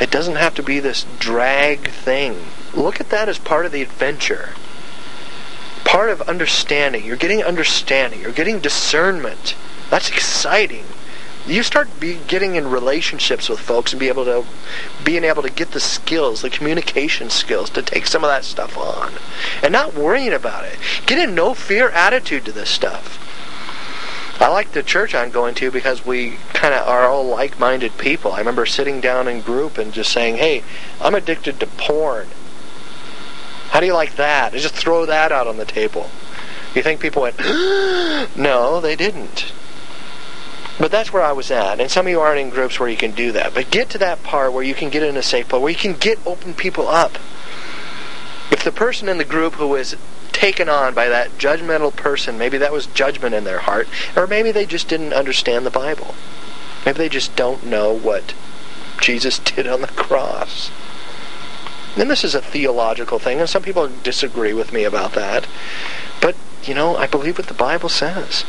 [0.00, 2.46] It doesn't have to be this drag thing.
[2.74, 4.50] Look at that as part of the adventure.
[5.84, 7.04] Part of understanding.
[7.04, 8.20] You're getting understanding.
[8.20, 9.54] You're getting discernment.
[9.90, 10.84] That's exciting
[11.46, 14.44] you start getting in relationships with folks and be able to
[15.04, 18.76] being able to get the skills the communication skills to take some of that stuff
[18.78, 19.12] on
[19.62, 20.78] and not worrying about it.
[21.06, 23.18] Get a no fear attitude to this stuff.
[24.40, 28.32] I like the church i'm going to because we kind of are all like-minded people.
[28.32, 30.62] I remember sitting down in group and just saying hey
[31.00, 32.28] i'm addicted to porn.
[33.70, 34.52] How do you like that?
[34.52, 36.10] Just throw that out on the table.
[36.74, 37.38] You think people went
[38.36, 39.52] no they didn't
[40.78, 41.80] but that's where I was at.
[41.80, 43.54] And some of you aren't in groups where you can do that.
[43.54, 45.78] But get to that part where you can get in a safe place, where you
[45.78, 47.18] can get open people up.
[48.50, 49.96] If the person in the group who is
[50.32, 54.50] taken on by that judgmental person, maybe that was judgment in their heart, or maybe
[54.50, 56.14] they just didn't understand the Bible.
[56.84, 58.34] Maybe they just don't know what
[59.00, 60.70] Jesus did on the cross.
[61.96, 65.46] And this is a theological thing, and some people disagree with me about that.
[66.20, 68.44] But, you know, I believe what the Bible says.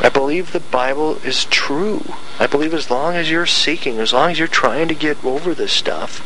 [0.00, 2.02] I believe the Bible is true.
[2.38, 5.54] I believe as long as you're seeking, as long as you're trying to get over
[5.54, 6.22] this stuff,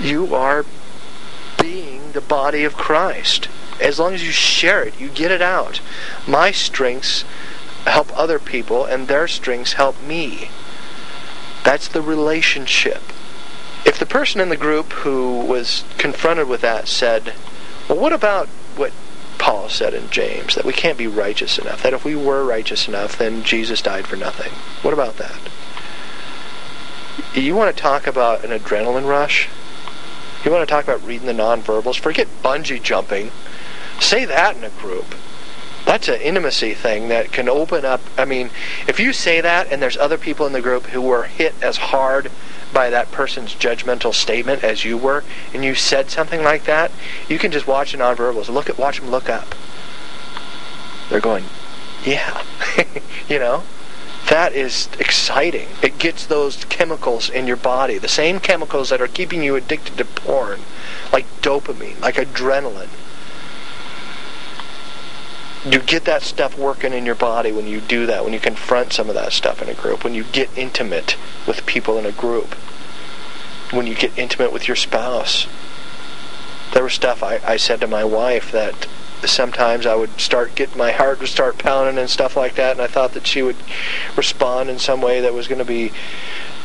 [0.00, 0.64] you are
[1.60, 3.48] being the body of Christ.
[3.80, 5.80] As long as you share it, you get it out.
[6.26, 7.24] My strengths
[7.84, 10.50] help other people, and their strengths help me.
[11.64, 13.02] That's the relationship.
[13.84, 17.34] If the person in the group who was confronted with that said,
[17.88, 18.92] Well, what about what
[19.42, 22.86] Paul said in James, that we can't be righteous enough, that if we were righteous
[22.86, 24.52] enough, then Jesus died for nothing.
[24.82, 25.36] What about that?
[27.34, 29.48] You want to talk about an adrenaline rush?
[30.44, 31.98] You want to talk about reading the nonverbals?
[31.98, 33.32] Forget bungee jumping.
[33.98, 35.12] Say that in a group.
[35.84, 38.00] That's an intimacy thing that can open up.
[38.16, 38.50] I mean,
[38.86, 41.76] if you say that and there's other people in the group who were hit as
[41.76, 42.30] hard
[42.72, 46.90] by that person's judgmental statement as you were, and you said something like that,
[47.28, 48.48] you can just watch the nonverbals.
[48.48, 49.54] Look at, watch them look up.
[51.10, 51.44] They're going,
[52.04, 52.42] yeah,
[53.28, 53.64] you know.
[54.28, 55.68] That is exciting.
[55.82, 59.98] It gets those chemicals in your body, the same chemicals that are keeping you addicted
[59.98, 60.60] to porn,
[61.12, 62.88] like dopamine, like adrenaline.
[65.64, 68.92] You get that stuff working in your body when you do that, when you confront
[68.92, 72.12] some of that stuff in a group, when you get intimate with people in a
[72.12, 72.56] group
[73.72, 75.46] when you get intimate with your spouse.
[76.72, 78.86] There was stuff I, I said to my wife that
[79.24, 82.82] sometimes I would start get my heart would start pounding and stuff like that, and
[82.82, 83.56] I thought that she would
[84.16, 85.90] respond in some way that was going to be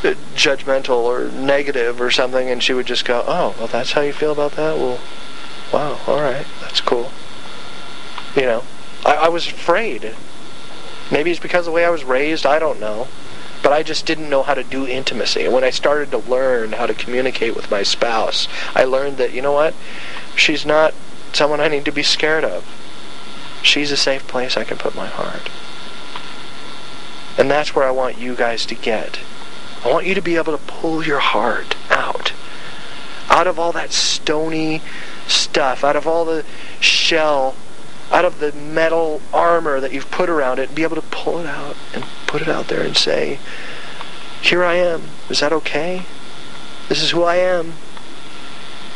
[0.04, 4.02] uh, judgmental or negative or something, and she would just go, "Oh, well, that's how
[4.02, 4.76] you feel about that?
[4.76, 4.98] Well,
[5.72, 7.10] wow, all right, that's cool."
[8.34, 8.64] You know,
[9.04, 10.14] I, I was afraid.
[11.10, 12.44] Maybe it's because of the way I was raised.
[12.44, 13.08] I don't know
[13.62, 15.44] but I just didn't know how to do intimacy.
[15.44, 19.32] And when I started to learn how to communicate with my spouse, I learned that,
[19.32, 19.74] you know what?
[20.36, 20.94] She's not
[21.32, 22.64] someone I need to be scared of.
[23.62, 25.50] She's a safe place I can put my heart.
[27.36, 29.20] And that's where I want you guys to get.
[29.84, 32.32] I want you to be able to pull your heart out.
[33.28, 34.80] Out of all that stony
[35.26, 36.44] stuff, out of all the
[36.80, 37.54] shell
[38.10, 41.46] out of the metal armor that you've put around it be able to pull it
[41.46, 43.38] out and put it out there and say,
[44.40, 45.02] Here I am.
[45.28, 46.04] Is that okay?
[46.88, 47.74] This is who I am.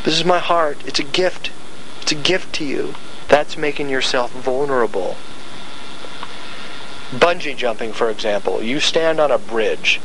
[0.05, 0.79] This is my heart.
[0.87, 1.51] It's a gift.
[2.01, 2.95] It's a gift to you.
[3.29, 5.17] That's making yourself vulnerable.
[7.11, 8.63] Bungee jumping, for example.
[8.63, 10.01] You stand on a bridge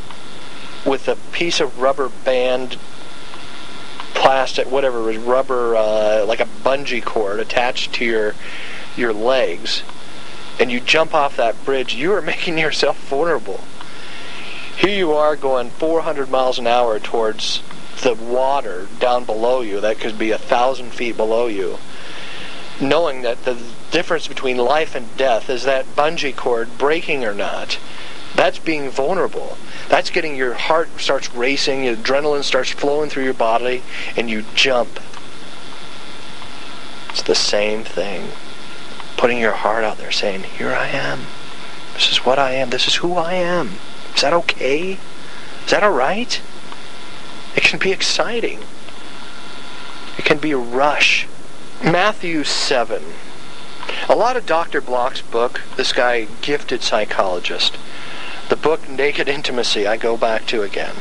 [0.86, 2.78] with a piece of rubber band,
[4.14, 8.36] plastic, whatever, rubber, uh, like a bungee cord attached to your
[8.98, 9.84] your legs,
[10.60, 11.94] and you jump off that bridge.
[11.94, 13.62] You are making yourself vulnerable.
[14.78, 17.62] Here you are going 400 miles an hour towards
[18.04, 19.82] the water down below you.
[19.82, 21.78] That could be a thousand feet below you.
[22.80, 23.58] Knowing that the
[23.90, 27.80] difference between life and death is that bungee cord breaking or not.
[28.36, 29.58] That's being vulnerable.
[29.90, 33.82] That's getting your heart starts racing, your adrenaline starts flowing through your body,
[34.16, 35.00] and you jump.
[37.10, 38.30] It's the same thing.
[39.18, 41.22] Putting your heart out there saying, Here I am.
[41.94, 42.70] This is what I am.
[42.70, 43.74] This is who I am.
[44.16, 44.98] Is that okay?
[45.66, 46.42] Is that alright?
[47.56, 48.60] It can be exciting.
[50.18, 51.28] It can be a rush.
[51.84, 53.04] Matthew 7.
[54.10, 54.82] A lot of Dr.
[54.82, 57.78] Block's book, this guy, gifted psychologist,
[58.50, 60.96] the book Naked Intimacy, I go back to again,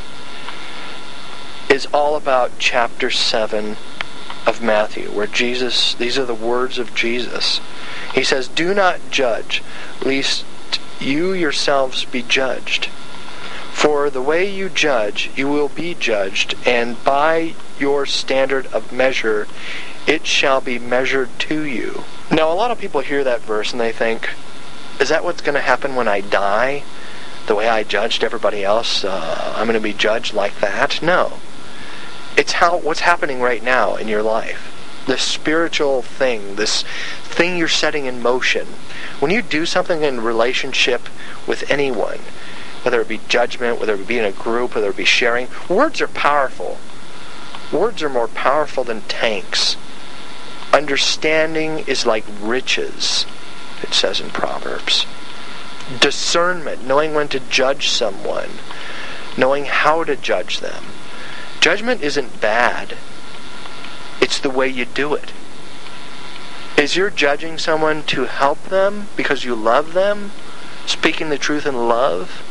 [1.69, 3.77] is all about chapter 7
[4.45, 7.59] of Matthew, where Jesus, these are the words of Jesus.
[8.13, 9.63] He says, Do not judge,
[10.03, 10.45] lest
[10.99, 12.89] you yourselves be judged.
[13.71, 19.47] For the way you judge, you will be judged, and by your standard of measure,
[20.07, 22.03] it shall be measured to you.
[22.31, 24.29] Now, a lot of people hear that verse and they think,
[24.99, 26.83] is that what's going to happen when I die?
[27.45, 31.01] The way I judged everybody else, uh, I'm going to be judged like that?
[31.01, 31.33] No.
[32.35, 34.73] It's how what's happening right now in your life.
[35.07, 36.83] This spiritual thing, this
[37.23, 38.67] thing you're setting in motion.
[39.19, 41.07] When you do something in relationship
[41.47, 42.19] with anyone,
[42.83, 46.01] whether it be judgment, whether it be in a group, whether it be sharing, words
[46.01, 46.77] are powerful.
[47.71, 49.77] Words are more powerful than tanks.
[50.73, 53.25] Understanding is like riches,
[53.81, 55.05] it says in Proverbs.
[55.99, 58.49] Discernment, knowing when to judge someone,
[59.37, 60.83] knowing how to judge them.
[61.61, 62.97] Judgment isn't bad,
[64.21, 65.31] it's the way you do it.
[66.77, 70.31] Is you're judging someone to help them because you love them,
[70.85, 72.43] speaking the truth in love?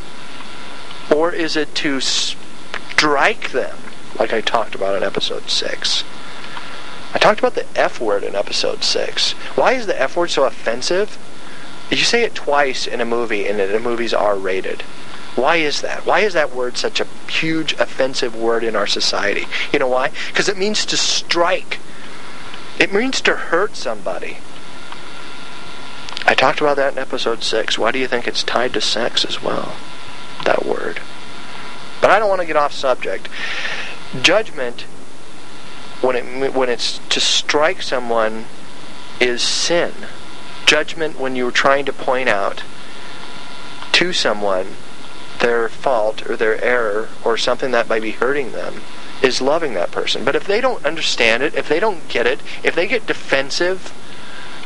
[1.15, 3.77] Or is it to strike them,
[4.19, 6.05] like I talked about in episode 6?
[7.15, 9.33] I talked about the F word in episode 6.
[9.55, 11.19] Why is the F word so offensive?
[11.91, 14.83] You say it twice in a movie, and the movie's R rated.
[15.37, 16.07] Why is that?
[16.07, 19.45] Why is that word such a huge offensive word in our society?
[19.73, 20.11] You know why?
[20.29, 21.79] Because it means to strike.
[22.79, 24.39] It means to hurt somebody.
[26.25, 27.79] I talked about that in episode 6.
[27.79, 29.77] Why do you think it's tied to sex as well?
[30.45, 31.01] That word.
[32.01, 33.29] But I don't want to get off subject.
[34.23, 34.83] Judgment
[36.01, 38.47] when it when it's to strike someone
[39.21, 39.93] is sin.
[40.65, 42.63] Judgment when you're trying to point out
[43.93, 44.77] to someone
[45.47, 48.83] their fault or their error or something that might be hurting them
[49.23, 50.25] is loving that person.
[50.25, 53.95] But if they don't understand it, if they don't get it, if they get defensive,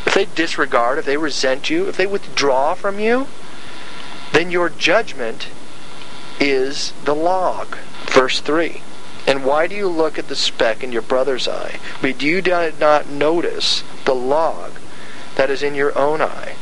[0.06, 3.26] if they disregard, if they resent you, if they withdraw from you,
[4.32, 5.48] then your judgment
[6.40, 7.76] is the log.
[8.06, 8.80] Verse 3.
[9.26, 12.40] And why do you look at the speck in your brother's eye, but do you
[12.40, 14.72] not notice the log
[15.36, 16.56] that is in your own eye?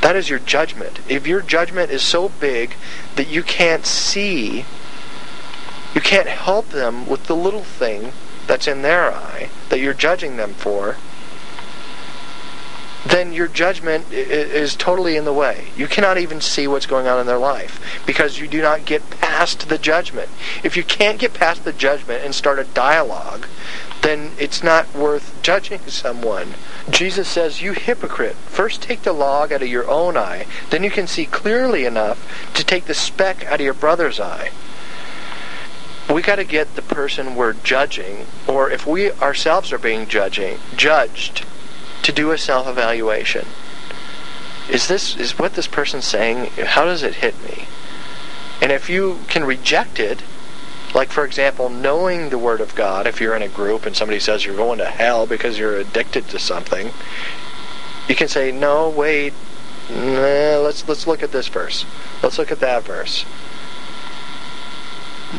[0.00, 1.00] That is your judgment.
[1.08, 2.74] If your judgment is so big
[3.16, 4.64] that you can't see,
[5.94, 8.12] you can't help them with the little thing
[8.46, 10.96] that's in their eye that you're judging them for,
[13.04, 15.68] then your judgment is totally in the way.
[15.76, 19.08] You cannot even see what's going on in their life because you do not get
[19.10, 20.28] past the judgment.
[20.62, 23.46] If you can't get past the judgment and start a dialogue,
[24.02, 26.54] then it's not worth judging someone.
[26.90, 30.90] Jesus says, You hypocrite, first take the log out of your own eye, then you
[30.90, 34.50] can see clearly enough to take the speck out of your brother's eye.
[36.12, 40.58] We got to get the person we're judging, or if we ourselves are being judging,
[40.74, 41.46] judged,
[42.02, 43.46] to do a self-evaluation.
[44.68, 46.46] Is this is what this person's saying?
[46.64, 47.66] How does it hit me?
[48.62, 50.22] And if you can reject it,
[50.94, 54.20] like for example, knowing the Word of God, if you're in a group and somebody
[54.20, 56.90] says you're going to hell because you're addicted to something,
[58.08, 59.32] you can say, "No, wait,
[59.88, 61.84] nah, let's let's look at this verse.
[62.22, 63.24] Let's look at that verse."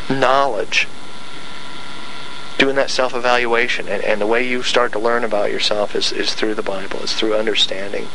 [0.09, 0.87] Knowledge
[2.61, 3.87] doing that self evaluation.
[3.87, 6.99] And, and the way you start to learn about yourself is, is through the Bible,
[7.01, 8.07] it's through understanding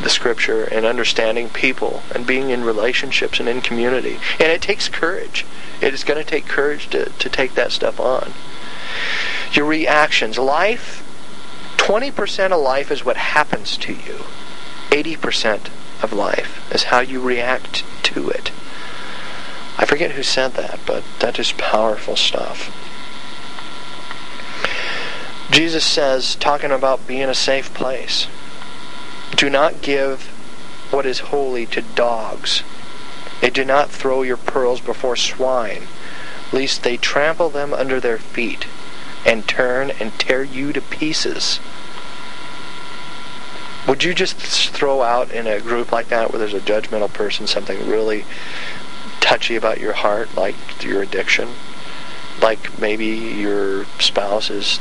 [0.00, 4.20] the scripture and understanding people and being in relationships and in community.
[4.38, 5.44] And it takes courage.
[5.80, 8.32] It is going to take courage to, to take that stuff on.
[9.52, 10.38] Your reactions.
[10.38, 11.02] Life,
[11.78, 14.20] 20% of life is what happens to you.
[14.90, 15.68] 80%
[16.00, 18.52] of life is how you react to it.
[19.76, 22.72] I forget who said that, but that is powerful stuff.
[25.50, 28.26] Jesus says, talking about being a safe place,
[29.34, 30.26] do not give
[30.90, 32.62] what is holy to dogs,
[33.42, 35.84] and do not throw your pearls before swine,
[36.52, 38.66] lest they trample them under their feet,
[39.24, 41.60] and turn and tear you to pieces.
[43.86, 47.46] Would you just throw out in a group like that where there's a judgmental person
[47.46, 48.26] something really
[49.20, 51.48] touchy about your heart, like your addiction?
[52.42, 54.78] Like maybe your spouse is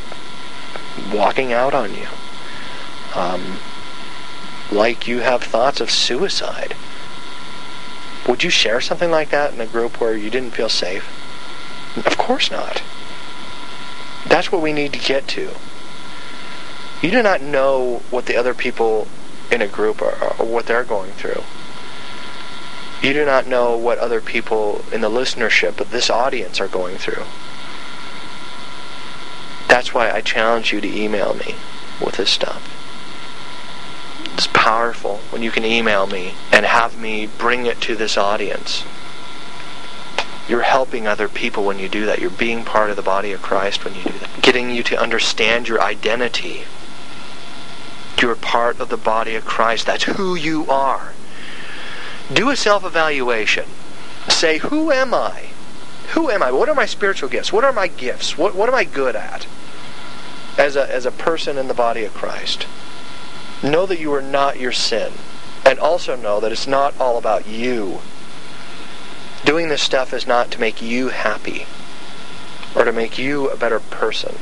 [1.13, 2.07] walking out on you.
[3.15, 3.57] Um,
[4.71, 6.75] like you have thoughts of suicide.
[8.27, 11.07] Would you share something like that in a group where you didn't feel safe?
[11.95, 12.81] Of course not.
[14.25, 15.51] That's what we need to get to.
[17.01, 19.07] You do not know what the other people
[19.51, 21.43] in a group are, or what they're going through.
[23.01, 26.97] You do not know what other people in the listenership of this audience are going
[26.97, 27.23] through.
[29.87, 31.55] That's why I challenge you to email me
[32.03, 32.61] with this stuff.
[34.33, 38.83] It's powerful when you can email me and have me bring it to this audience.
[40.49, 42.19] You're helping other people when you do that.
[42.19, 44.41] You're being part of the body of Christ when you do that.
[44.41, 46.63] Getting you to understand your identity.
[48.21, 49.85] You're part of the body of Christ.
[49.85, 51.13] That's who you are.
[52.33, 53.69] Do a self evaluation.
[54.27, 55.45] Say, who am I?
[56.09, 56.51] Who am I?
[56.51, 57.53] What are my spiritual gifts?
[57.53, 58.37] What are my gifts?
[58.37, 59.47] What, what am I good at
[60.57, 62.67] as a, as a person in the body of Christ?
[63.63, 65.13] Know that you are not your sin.
[65.65, 67.99] And also know that it's not all about you.
[69.43, 71.65] Doing this stuff is not to make you happy
[72.75, 74.35] or to make you a better person.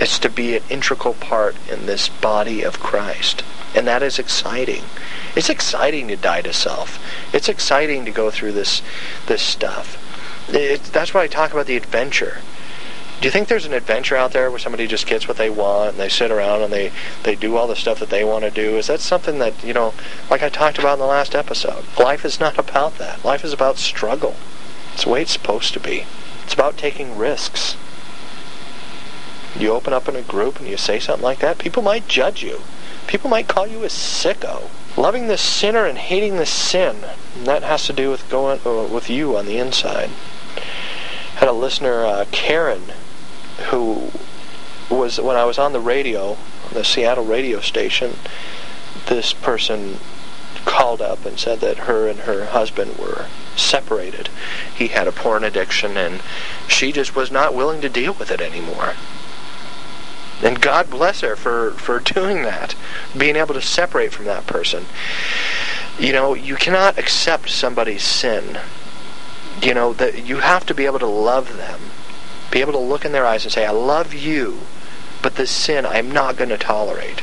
[0.00, 3.44] It's to be an integral part in this body of Christ.
[3.74, 4.82] And that is exciting.
[5.36, 6.98] It's exciting to die to self.
[7.32, 8.82] It's exciting to go through this
[9.26, 9.98] this stuff.
[10.48, 12.38] It, that's why I talk about the adventure.
[13.22, 15.90] Do you think there's an adventure out there where somebody just gets what they want
[15.90, 16.90] and they sit around and they,
[17.22, 18.76] they do all the stuff that they want to do?
[18.76, 19.94] Is that something that, you know,
[20.28, 21.84] like I talked about in the last episode?
[21.96, 23.24] Life is not about that.
[23.24, 24.34] Life is about struggle.
[24.92, 26.04] It's the way it's supposed to be.
[26.42, 27.76] It's about taking risks.
[29.56, 32.42] You open up in a group and you say something like that, people might judge
[32.42, 32.62] you.
[33.06, 34.68] People might call you a sicko.
[34.96, 37.04] Loving the sinner and hating the sin.
[37.44, 40.10] That has to do with going uh, with you on the inside.
[41.36, 42.92] Had a listener, uh, Karen,
[43.70, 44.10] who
[44.90, 46.36] was when I was on the radio,
[46.72, 48.16] the Seattle radio station.
[49.06, 49.98] This person
[50.64, 54.28] called up and said that her and her husband were separated.
[54.74, 56.20] He had a porn addiction, and
[56.68, 58.94] she just was not willing to deal with it anymore.
[60.42, 62.74] And God bless her for, for doing that,
[63.16, 64.86] being able to separate from that person.
[65.98, 68.58] You know, you cannot accept somebody's sin.
[69.62, 71.80] You know, that you have to be able to love them.
[72.52, 74.60] Be able to look in their eyes and say, I love you,
[75.22, 77.22] but this sin I'm not going to tolerate.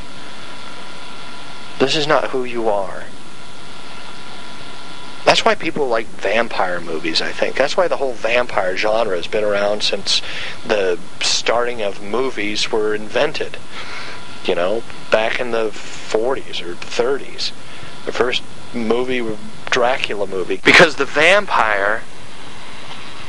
[1.78, 3.04] This is not who you are.
[5.24, 7.54] That's why people like vampire movies, I think.
[7.54, 10.20] That's why the whole vampire genre has been around since
[10.66, 13.56] the starting of movies were invented.
[14.44, 17.52] You know, back in the 40s or 30s.
[18.04, 18.42] The first
[18.74, 19.24] movie,
[19.70, 20.60] Dracula movie.
[20.64, 22.02] Because the vampire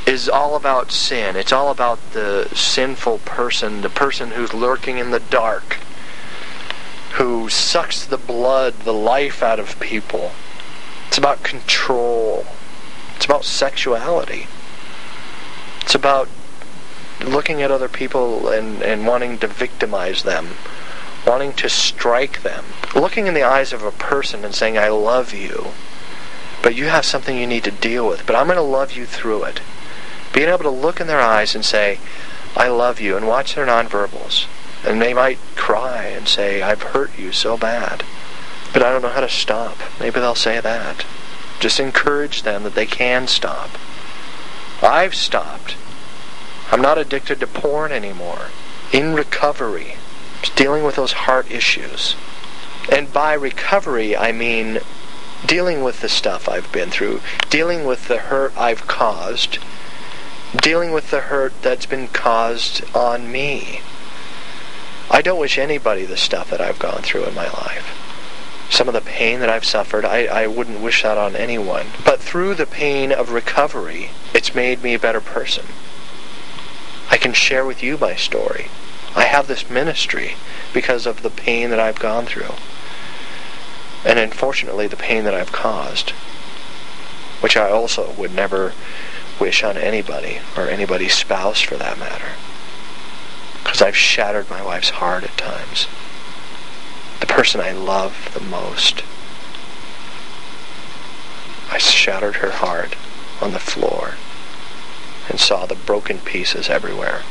[0.07, 1.35] is all about sin.
[1.35, 5.77] It's all about the sinful person, the person who's lurking in the dark,
[7.13, 10.31] who sucks the blood, the life out of people.
[11.07, 12.45] It's about control.
[13.15, 14.47] It's about sexuality.
[15.81, 16.29] It's about
[17.23, 20.49] looking at other people and, and wanting to victimize them,
[21.25, 22.65] wanting to strike them.
[22.95, 25.67] Looking in the eyes of a person and saying, I love you,
[26.63, 29.05] but you have something you need to deal with, but I'm going to love you
[29.05, 29.61] through it.
[30.33, 31.99] Being able to look in their eyes and say,
[32.55, 34.45] I love you, and watch their nonverbals.
[34.85, 38.03] And they might cry and say, I've hurt you so bad.
[38.73, 39.77] But I don't know how to stop.
[39.99, 41.05] Maybe they'll say that.
[41.59, 43.69] Just encourage them that they can stop.
[44.81, 45.75] I've stopped.
[46.71, 48.47] I'm not addicted to porn anymore.
[48.91, 49.95] In recovery,
[50.55, 52.15] dealing with those heart issues.
[52.91, 54.79] And by recovery, I mean
[55.45, 59.59] dealing with the stuff I've been through, dealing with the hurt I've caused,
[60.55, 63.81] dealing with the hurt that's been caused on me.
[65.09, 67.97] I don't wish anybody the stuff that I've gone through in my life
[68.71, 71.87] some of the pain that I've suffered, I, I wouldn't wish that on anyone.
[72.05, 75.65] But through the pain of recovery, it's made me a better person.
[77.09, 78.67] I can share with you my story.
[79.13, 80.35] I have this ministry
[80.73, 82.55] because of the pain that I've gone through.
[84.05, 86.11] And unfortunately, the pain that I've caused,
[87.41, 88.71] which I also would never
[89.41, 92.33] wish on anybody, or anybody's spouse for that matter.
[93.63, 95.87] Because I've shattered my wife's heart at times.
[97.19, 99.01] The person I love the most.
[101.71, 102.95] I shattered her heart
[103.41, 104.13] on the floor
[105.27, 107.23] and saw the broken pieces everywhere.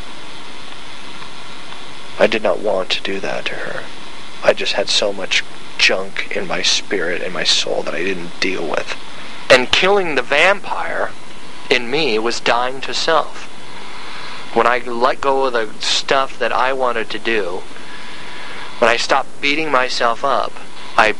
[2.18, 3.84] I did not want to do that to her.
[4.42, 5.44] I just had so much
[5.78, 8.96] junk in my spirit and my soul that I didn't deal with.
[9.48, 11.10] And killing the vampire
[11.70, 13.46] in me was dying to self.
[14.54, 17.62] When I let go of the stuff that I wanted to do,
[18.80, 20.52] when I stopped beating myself up,
[20.96, 21.14] I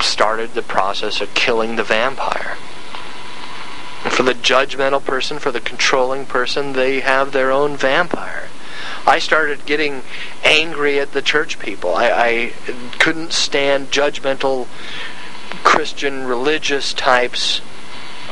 [0.00, 2.56] started the process of killing the vampire.
[4.04, 8.48] And for the judgmental person, for the controlling person, they have their own vampire.
[9.06, 10.02] I started getting
[10.44, 11.94] angry at the church people.
[11.94, 12.52] I, I
[12.98, 14.66] couldn't stand judgmental
[15.62, 17.60] Christian religious types.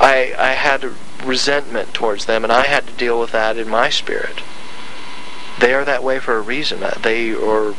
[0.00, 0.92] I, I had
[1.24, 4.42] resentment towards them, and I had to deal with that in my spirit.
[5.58, 6.82] They are that way for a reason.
[7.02, 7.74] They are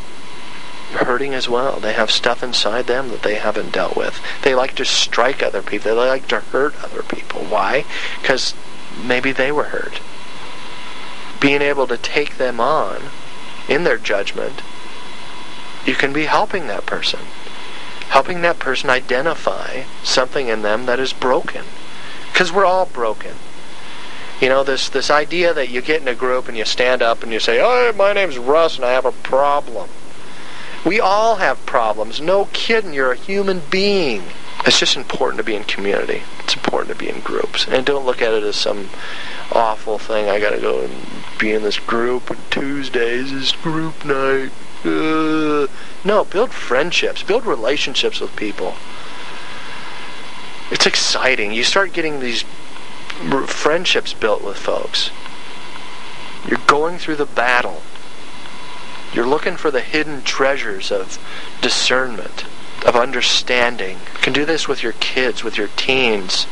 [0.93, 1.79] hurting as well.
[1.79, 4.21] They have stuff inside them that they haven't dealt with.
[4.43, 5.95] They like to strike other people.
[5.95, 7.41] They like to hurt other people.
[7.41, 7.85] Why?
[8.21, 8.53] Because
[9.03, 10.01] maybe they were hurt.
[11.39, 13.03] Being able to take them on
[13.67, 14.61] in their judgment,
[15.85, 17.21] you can be helping that person.
[18.09, 21.65] Helping that person identify something in them that is broken.
[22.31, 23.35] Because we're all broken.
[24.39, 27.21] You know, this, this idea that you get in a group and you stand up
[27.21, 29.89] and you say, Oh, my name's Russ and I have a problem.
[30.83, 32.19] We all have problems.
[32.19, 34.23] No kidding, you're a human being.
[34.65, 36.23] It's just important to be in community.
[36.39, 37.67] It's important to be in groups.
[37.67, 38.89] And don't look at it as some
[39.51, 40.29] awful thing.
[40.29, 40.93] I gotta go and
[41.39, 42.35] be in this group.
[42.49, 44.51] Tuesdays is group night.
[44.83, 45.67] Uh,
[46.03, 47.21] no, build friendships.
[47.21, 48.73] Build relationships with people.
[50.71, 51.51] It's exciting.
[51.51, 52.43] You start getting these
[53.47, 55.11] friendships built with folks.
[56.47, 57.81] You're going through the battle.
[59.13, 61.19] You're looking for the hidden treasures of
[61.61, 62.45] discernment,
[62.85, 63.97] of understanding.
[64.13, 66.47] You can do this with your kids, with your teens.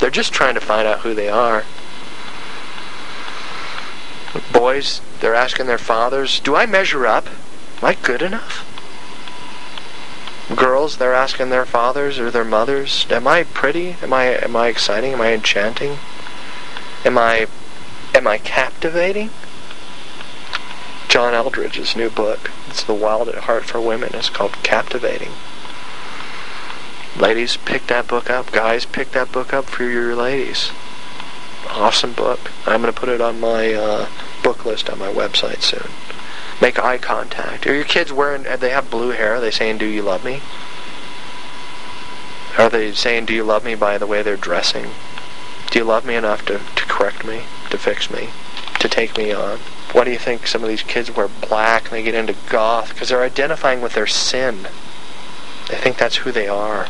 [0.00, 1.64] They're just trying to find out who they are.
[4.52, 7.28] Boys, they're asking their fathers, Do I measure up?
[7.28, 8.66] Am I good enough?
[10.56, 13.96] Girls, they're asking their fathers or their mothers, Am I pretty?
[14.02, 15.12] Am I am I exciting?
[15.12, 15.98] Am I enchanting?
[17.04, 17.46] Am I
[18.14, 19.30] am I captivating?
[21.08, 22.50] John Eldredge's new book.
[22.68, 24.10] It's The Wild at Heart for Women.
[24.14, 25.32] It's called Captivating.
[27.16, 28.52] Ladies, pick that book up.
[28.52, 30.70] Guys, pick that book up for your ladies.
[31.68, 32.52] Awesome book.
[32.64, 34.08] I'm going to put it on my uh,
[34.44, 35.90] book list on my website soon.
[36.60, 37.66] Make eye contact.
[37.66, 39.36] Are your kids wearing, uh, they have blue hair?
[39.36, 40.40] Are they saying, do you love me?
[42.58, 44.90] Are they saying, do you love me by the way they're dressing?
[45.70, 48.28] Do you love me enough to, to correct me, to fix me,
[48.80, 49.58] to take me on?
[49.92, 52.90] Why do you think some of these kids wear black and they get into goth?
[52.90, 54.68] Because they're identifying with their sin.
[55.68, 56.88] They think that's who they are.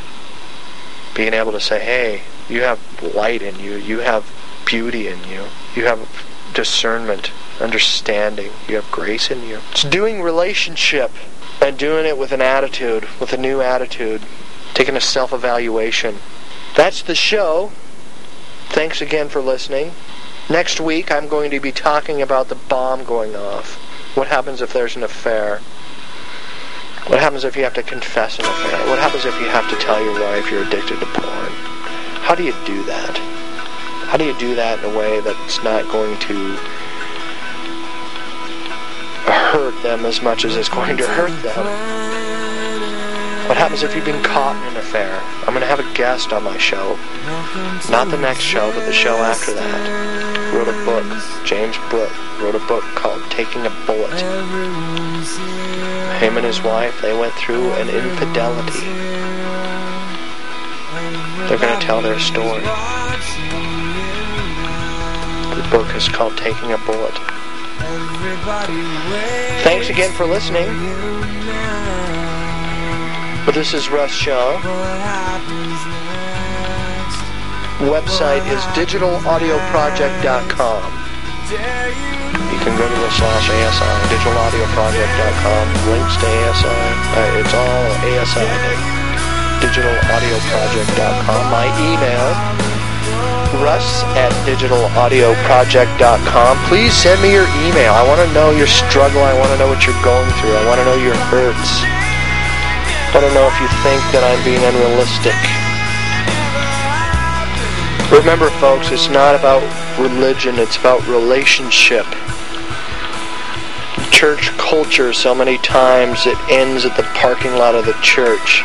[1.15, 2.81] Being able to say, hey, you have
[3.15, 4.33] light in you, you have
[4.65, 5.45] beauty in you,
[5.75, 6.09] you have
[6.55, 9.61] discernment, understanding, you have grace in you.
[9.73, 11.11] It's doing relationship
[11.61, 14.23] and doing it with an attitude, with a new attitude,
[14.75, 16.17] taking a self evaluation.
[16.77, 17.73] That's the show.
[18.69, 19.93] Thanks again for listening.
[20.49, 23.77] Next week, I'm going to be talking about the bomb going off.
[24.17, 25.61] What happens if there's an affair?
[27.07, 28.89] What happens if you have to confess an affair?
[28.89, 31.53] What happens if you have to tell your wife you're addicted to porn?
[32.23, 33.17] How do you do that?
[34.07, 36.59] How do you do that in a way that's not going to
[39.27, 41.67] hurt them as much as it's going to hurt them?
[43.49, 45.11] What happens if you've been caught in an affair?
[45.41, 46.97] I'm going to have a guest on my show.
[47.91, 50.55] Not the next show, but the show after that.
[50.55, 51.05] Wrote a book.
[51.45, 54.21] James Brooke wrote a book called Taking a Bullet.
[56.21, 58.87] Him and his wife, they went through an infidelity.
[61.49, 62.63] They're going to tell their story.
[65.57, 67.19] The book is called Taking a Bullet.
[69.63, 70.67] Thanks again for listening.
[73.47, 74.61] But this is Russ Shaw.
[77.81, 80.81] Website is digitalaudioproject.com.
[82.53, 86.69] You can go to the slash ASI, digitalaudioproject.com, links to ASI.
[86.69, 88.45] Uh, it's all ASI.
[89.65, 91.43] Digitalaudioproject.com.
[91.51, 92.37] My email,
[93.63, 96.59] russ at digitalaudioproject.com.
[96.67, 97.93] Please send me your email.
[97.93, 99.23] I want to know your struggle.
[99.23, 100.57] I want to know what you're going through.
[100.57, 101.85] I want to know your hurts.
[103.13, 105.35] I don't know if you think that I'm being unrealistic.
[108.11, 109.63] Remember, folks, it's not about
[109.99, 112.07] religion, it's about relationship.
[114.11, 118.63] Church culture, so many times it ends at the parking lot of the church.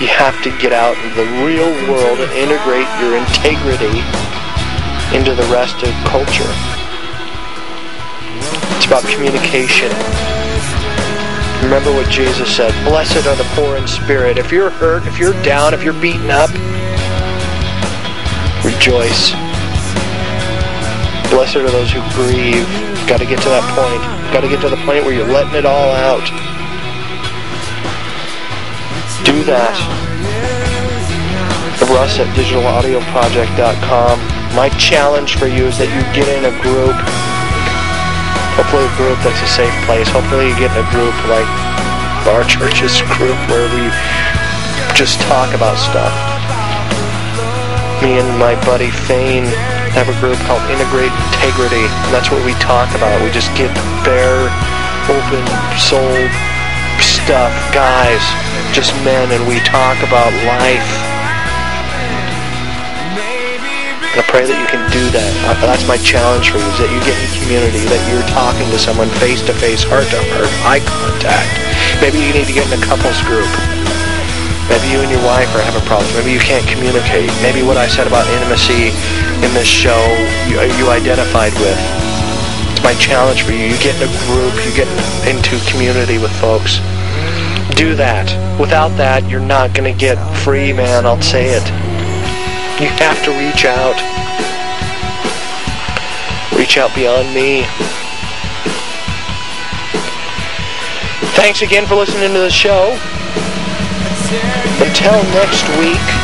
[0.00, 4.02] You have to get out into the real world and integrate your integrity
[5.14, 6.50] into the rest of culture.
[8.74, 9.94] It's about communication.
[11.62, 14.36] Remember what Jesus said Blessed are the poor in spirit.
[14.36, 16.50] If you're hurt, if you're down, if you're beaten up,
[18.66, 19.30] rejoice.
[21.30, 22.66] Blessed are those who grieve.
[23.06, 24.02] Got to get to that point.
[24.34, 26.26] Got to get to the point where you're letting it all out.
[29.24, 29.74] Do that.
[31.90, 34.16] Russ at digitalaudioproject.com.
[34.56, 36.96] My challenge for you is that you get in a group.
[38.56, 40.08] Hopefully a group that's a safe place.
[40.08, 41.48] Hopefully you get in a group like
[42.32, 43.90] our church's group where we
[44.96, 46.12] just talk about stuff
[48.04, 49.48] me and my buddy Fane
[49.96, 51.88] have a group called Integrate Integrity.
[51.88, 53.16] And that's what we talk about.
[53.24, 53.72] We just get
[54.04, 54.52] bare,
[55.08, 55.40] open
[55.80, 56.12] soul
[57.24, 58.20] stuff, guys,
[58.76, 60.84] just men, and we talk about life.
[64.12, 65.32] And I pray that you can do that.
[65.48, 68.68] Uh, that's my challenge for you, is that you get in community, that you're talking
[68.68, 71.48] to someone face to face, heart to heart, eye contact.
[72.04, 73.48] Maybe you need to get in a couples group.
[74.68, 76.12] Maybe you and your wife are having problems.
[76.12, 77.32] Maybe you can't communicate.
[77.40, 78.92] Maybe what I said about intimacy
[79.40, 79.96] in this show
[80.44, 81.80] you, uh, you identified with.
[82.76, 83.64] It's my challenge for you.
[83.72, 84.88] You get in a group, you get
[85.24, 86.84] into community with folks.
[87.84, 88.32] Do that.
[88.58, 91.04] Without that, you're not going to get free, man.
[91.04, 91.66] I'll say it.
[92.80, 94.00] You have to reach out.
[96.56, 97.68] Reach out beyond me.
[101.36, 102.96] Thanks again for listening to the show.
[104.80, 106.23] Until next week.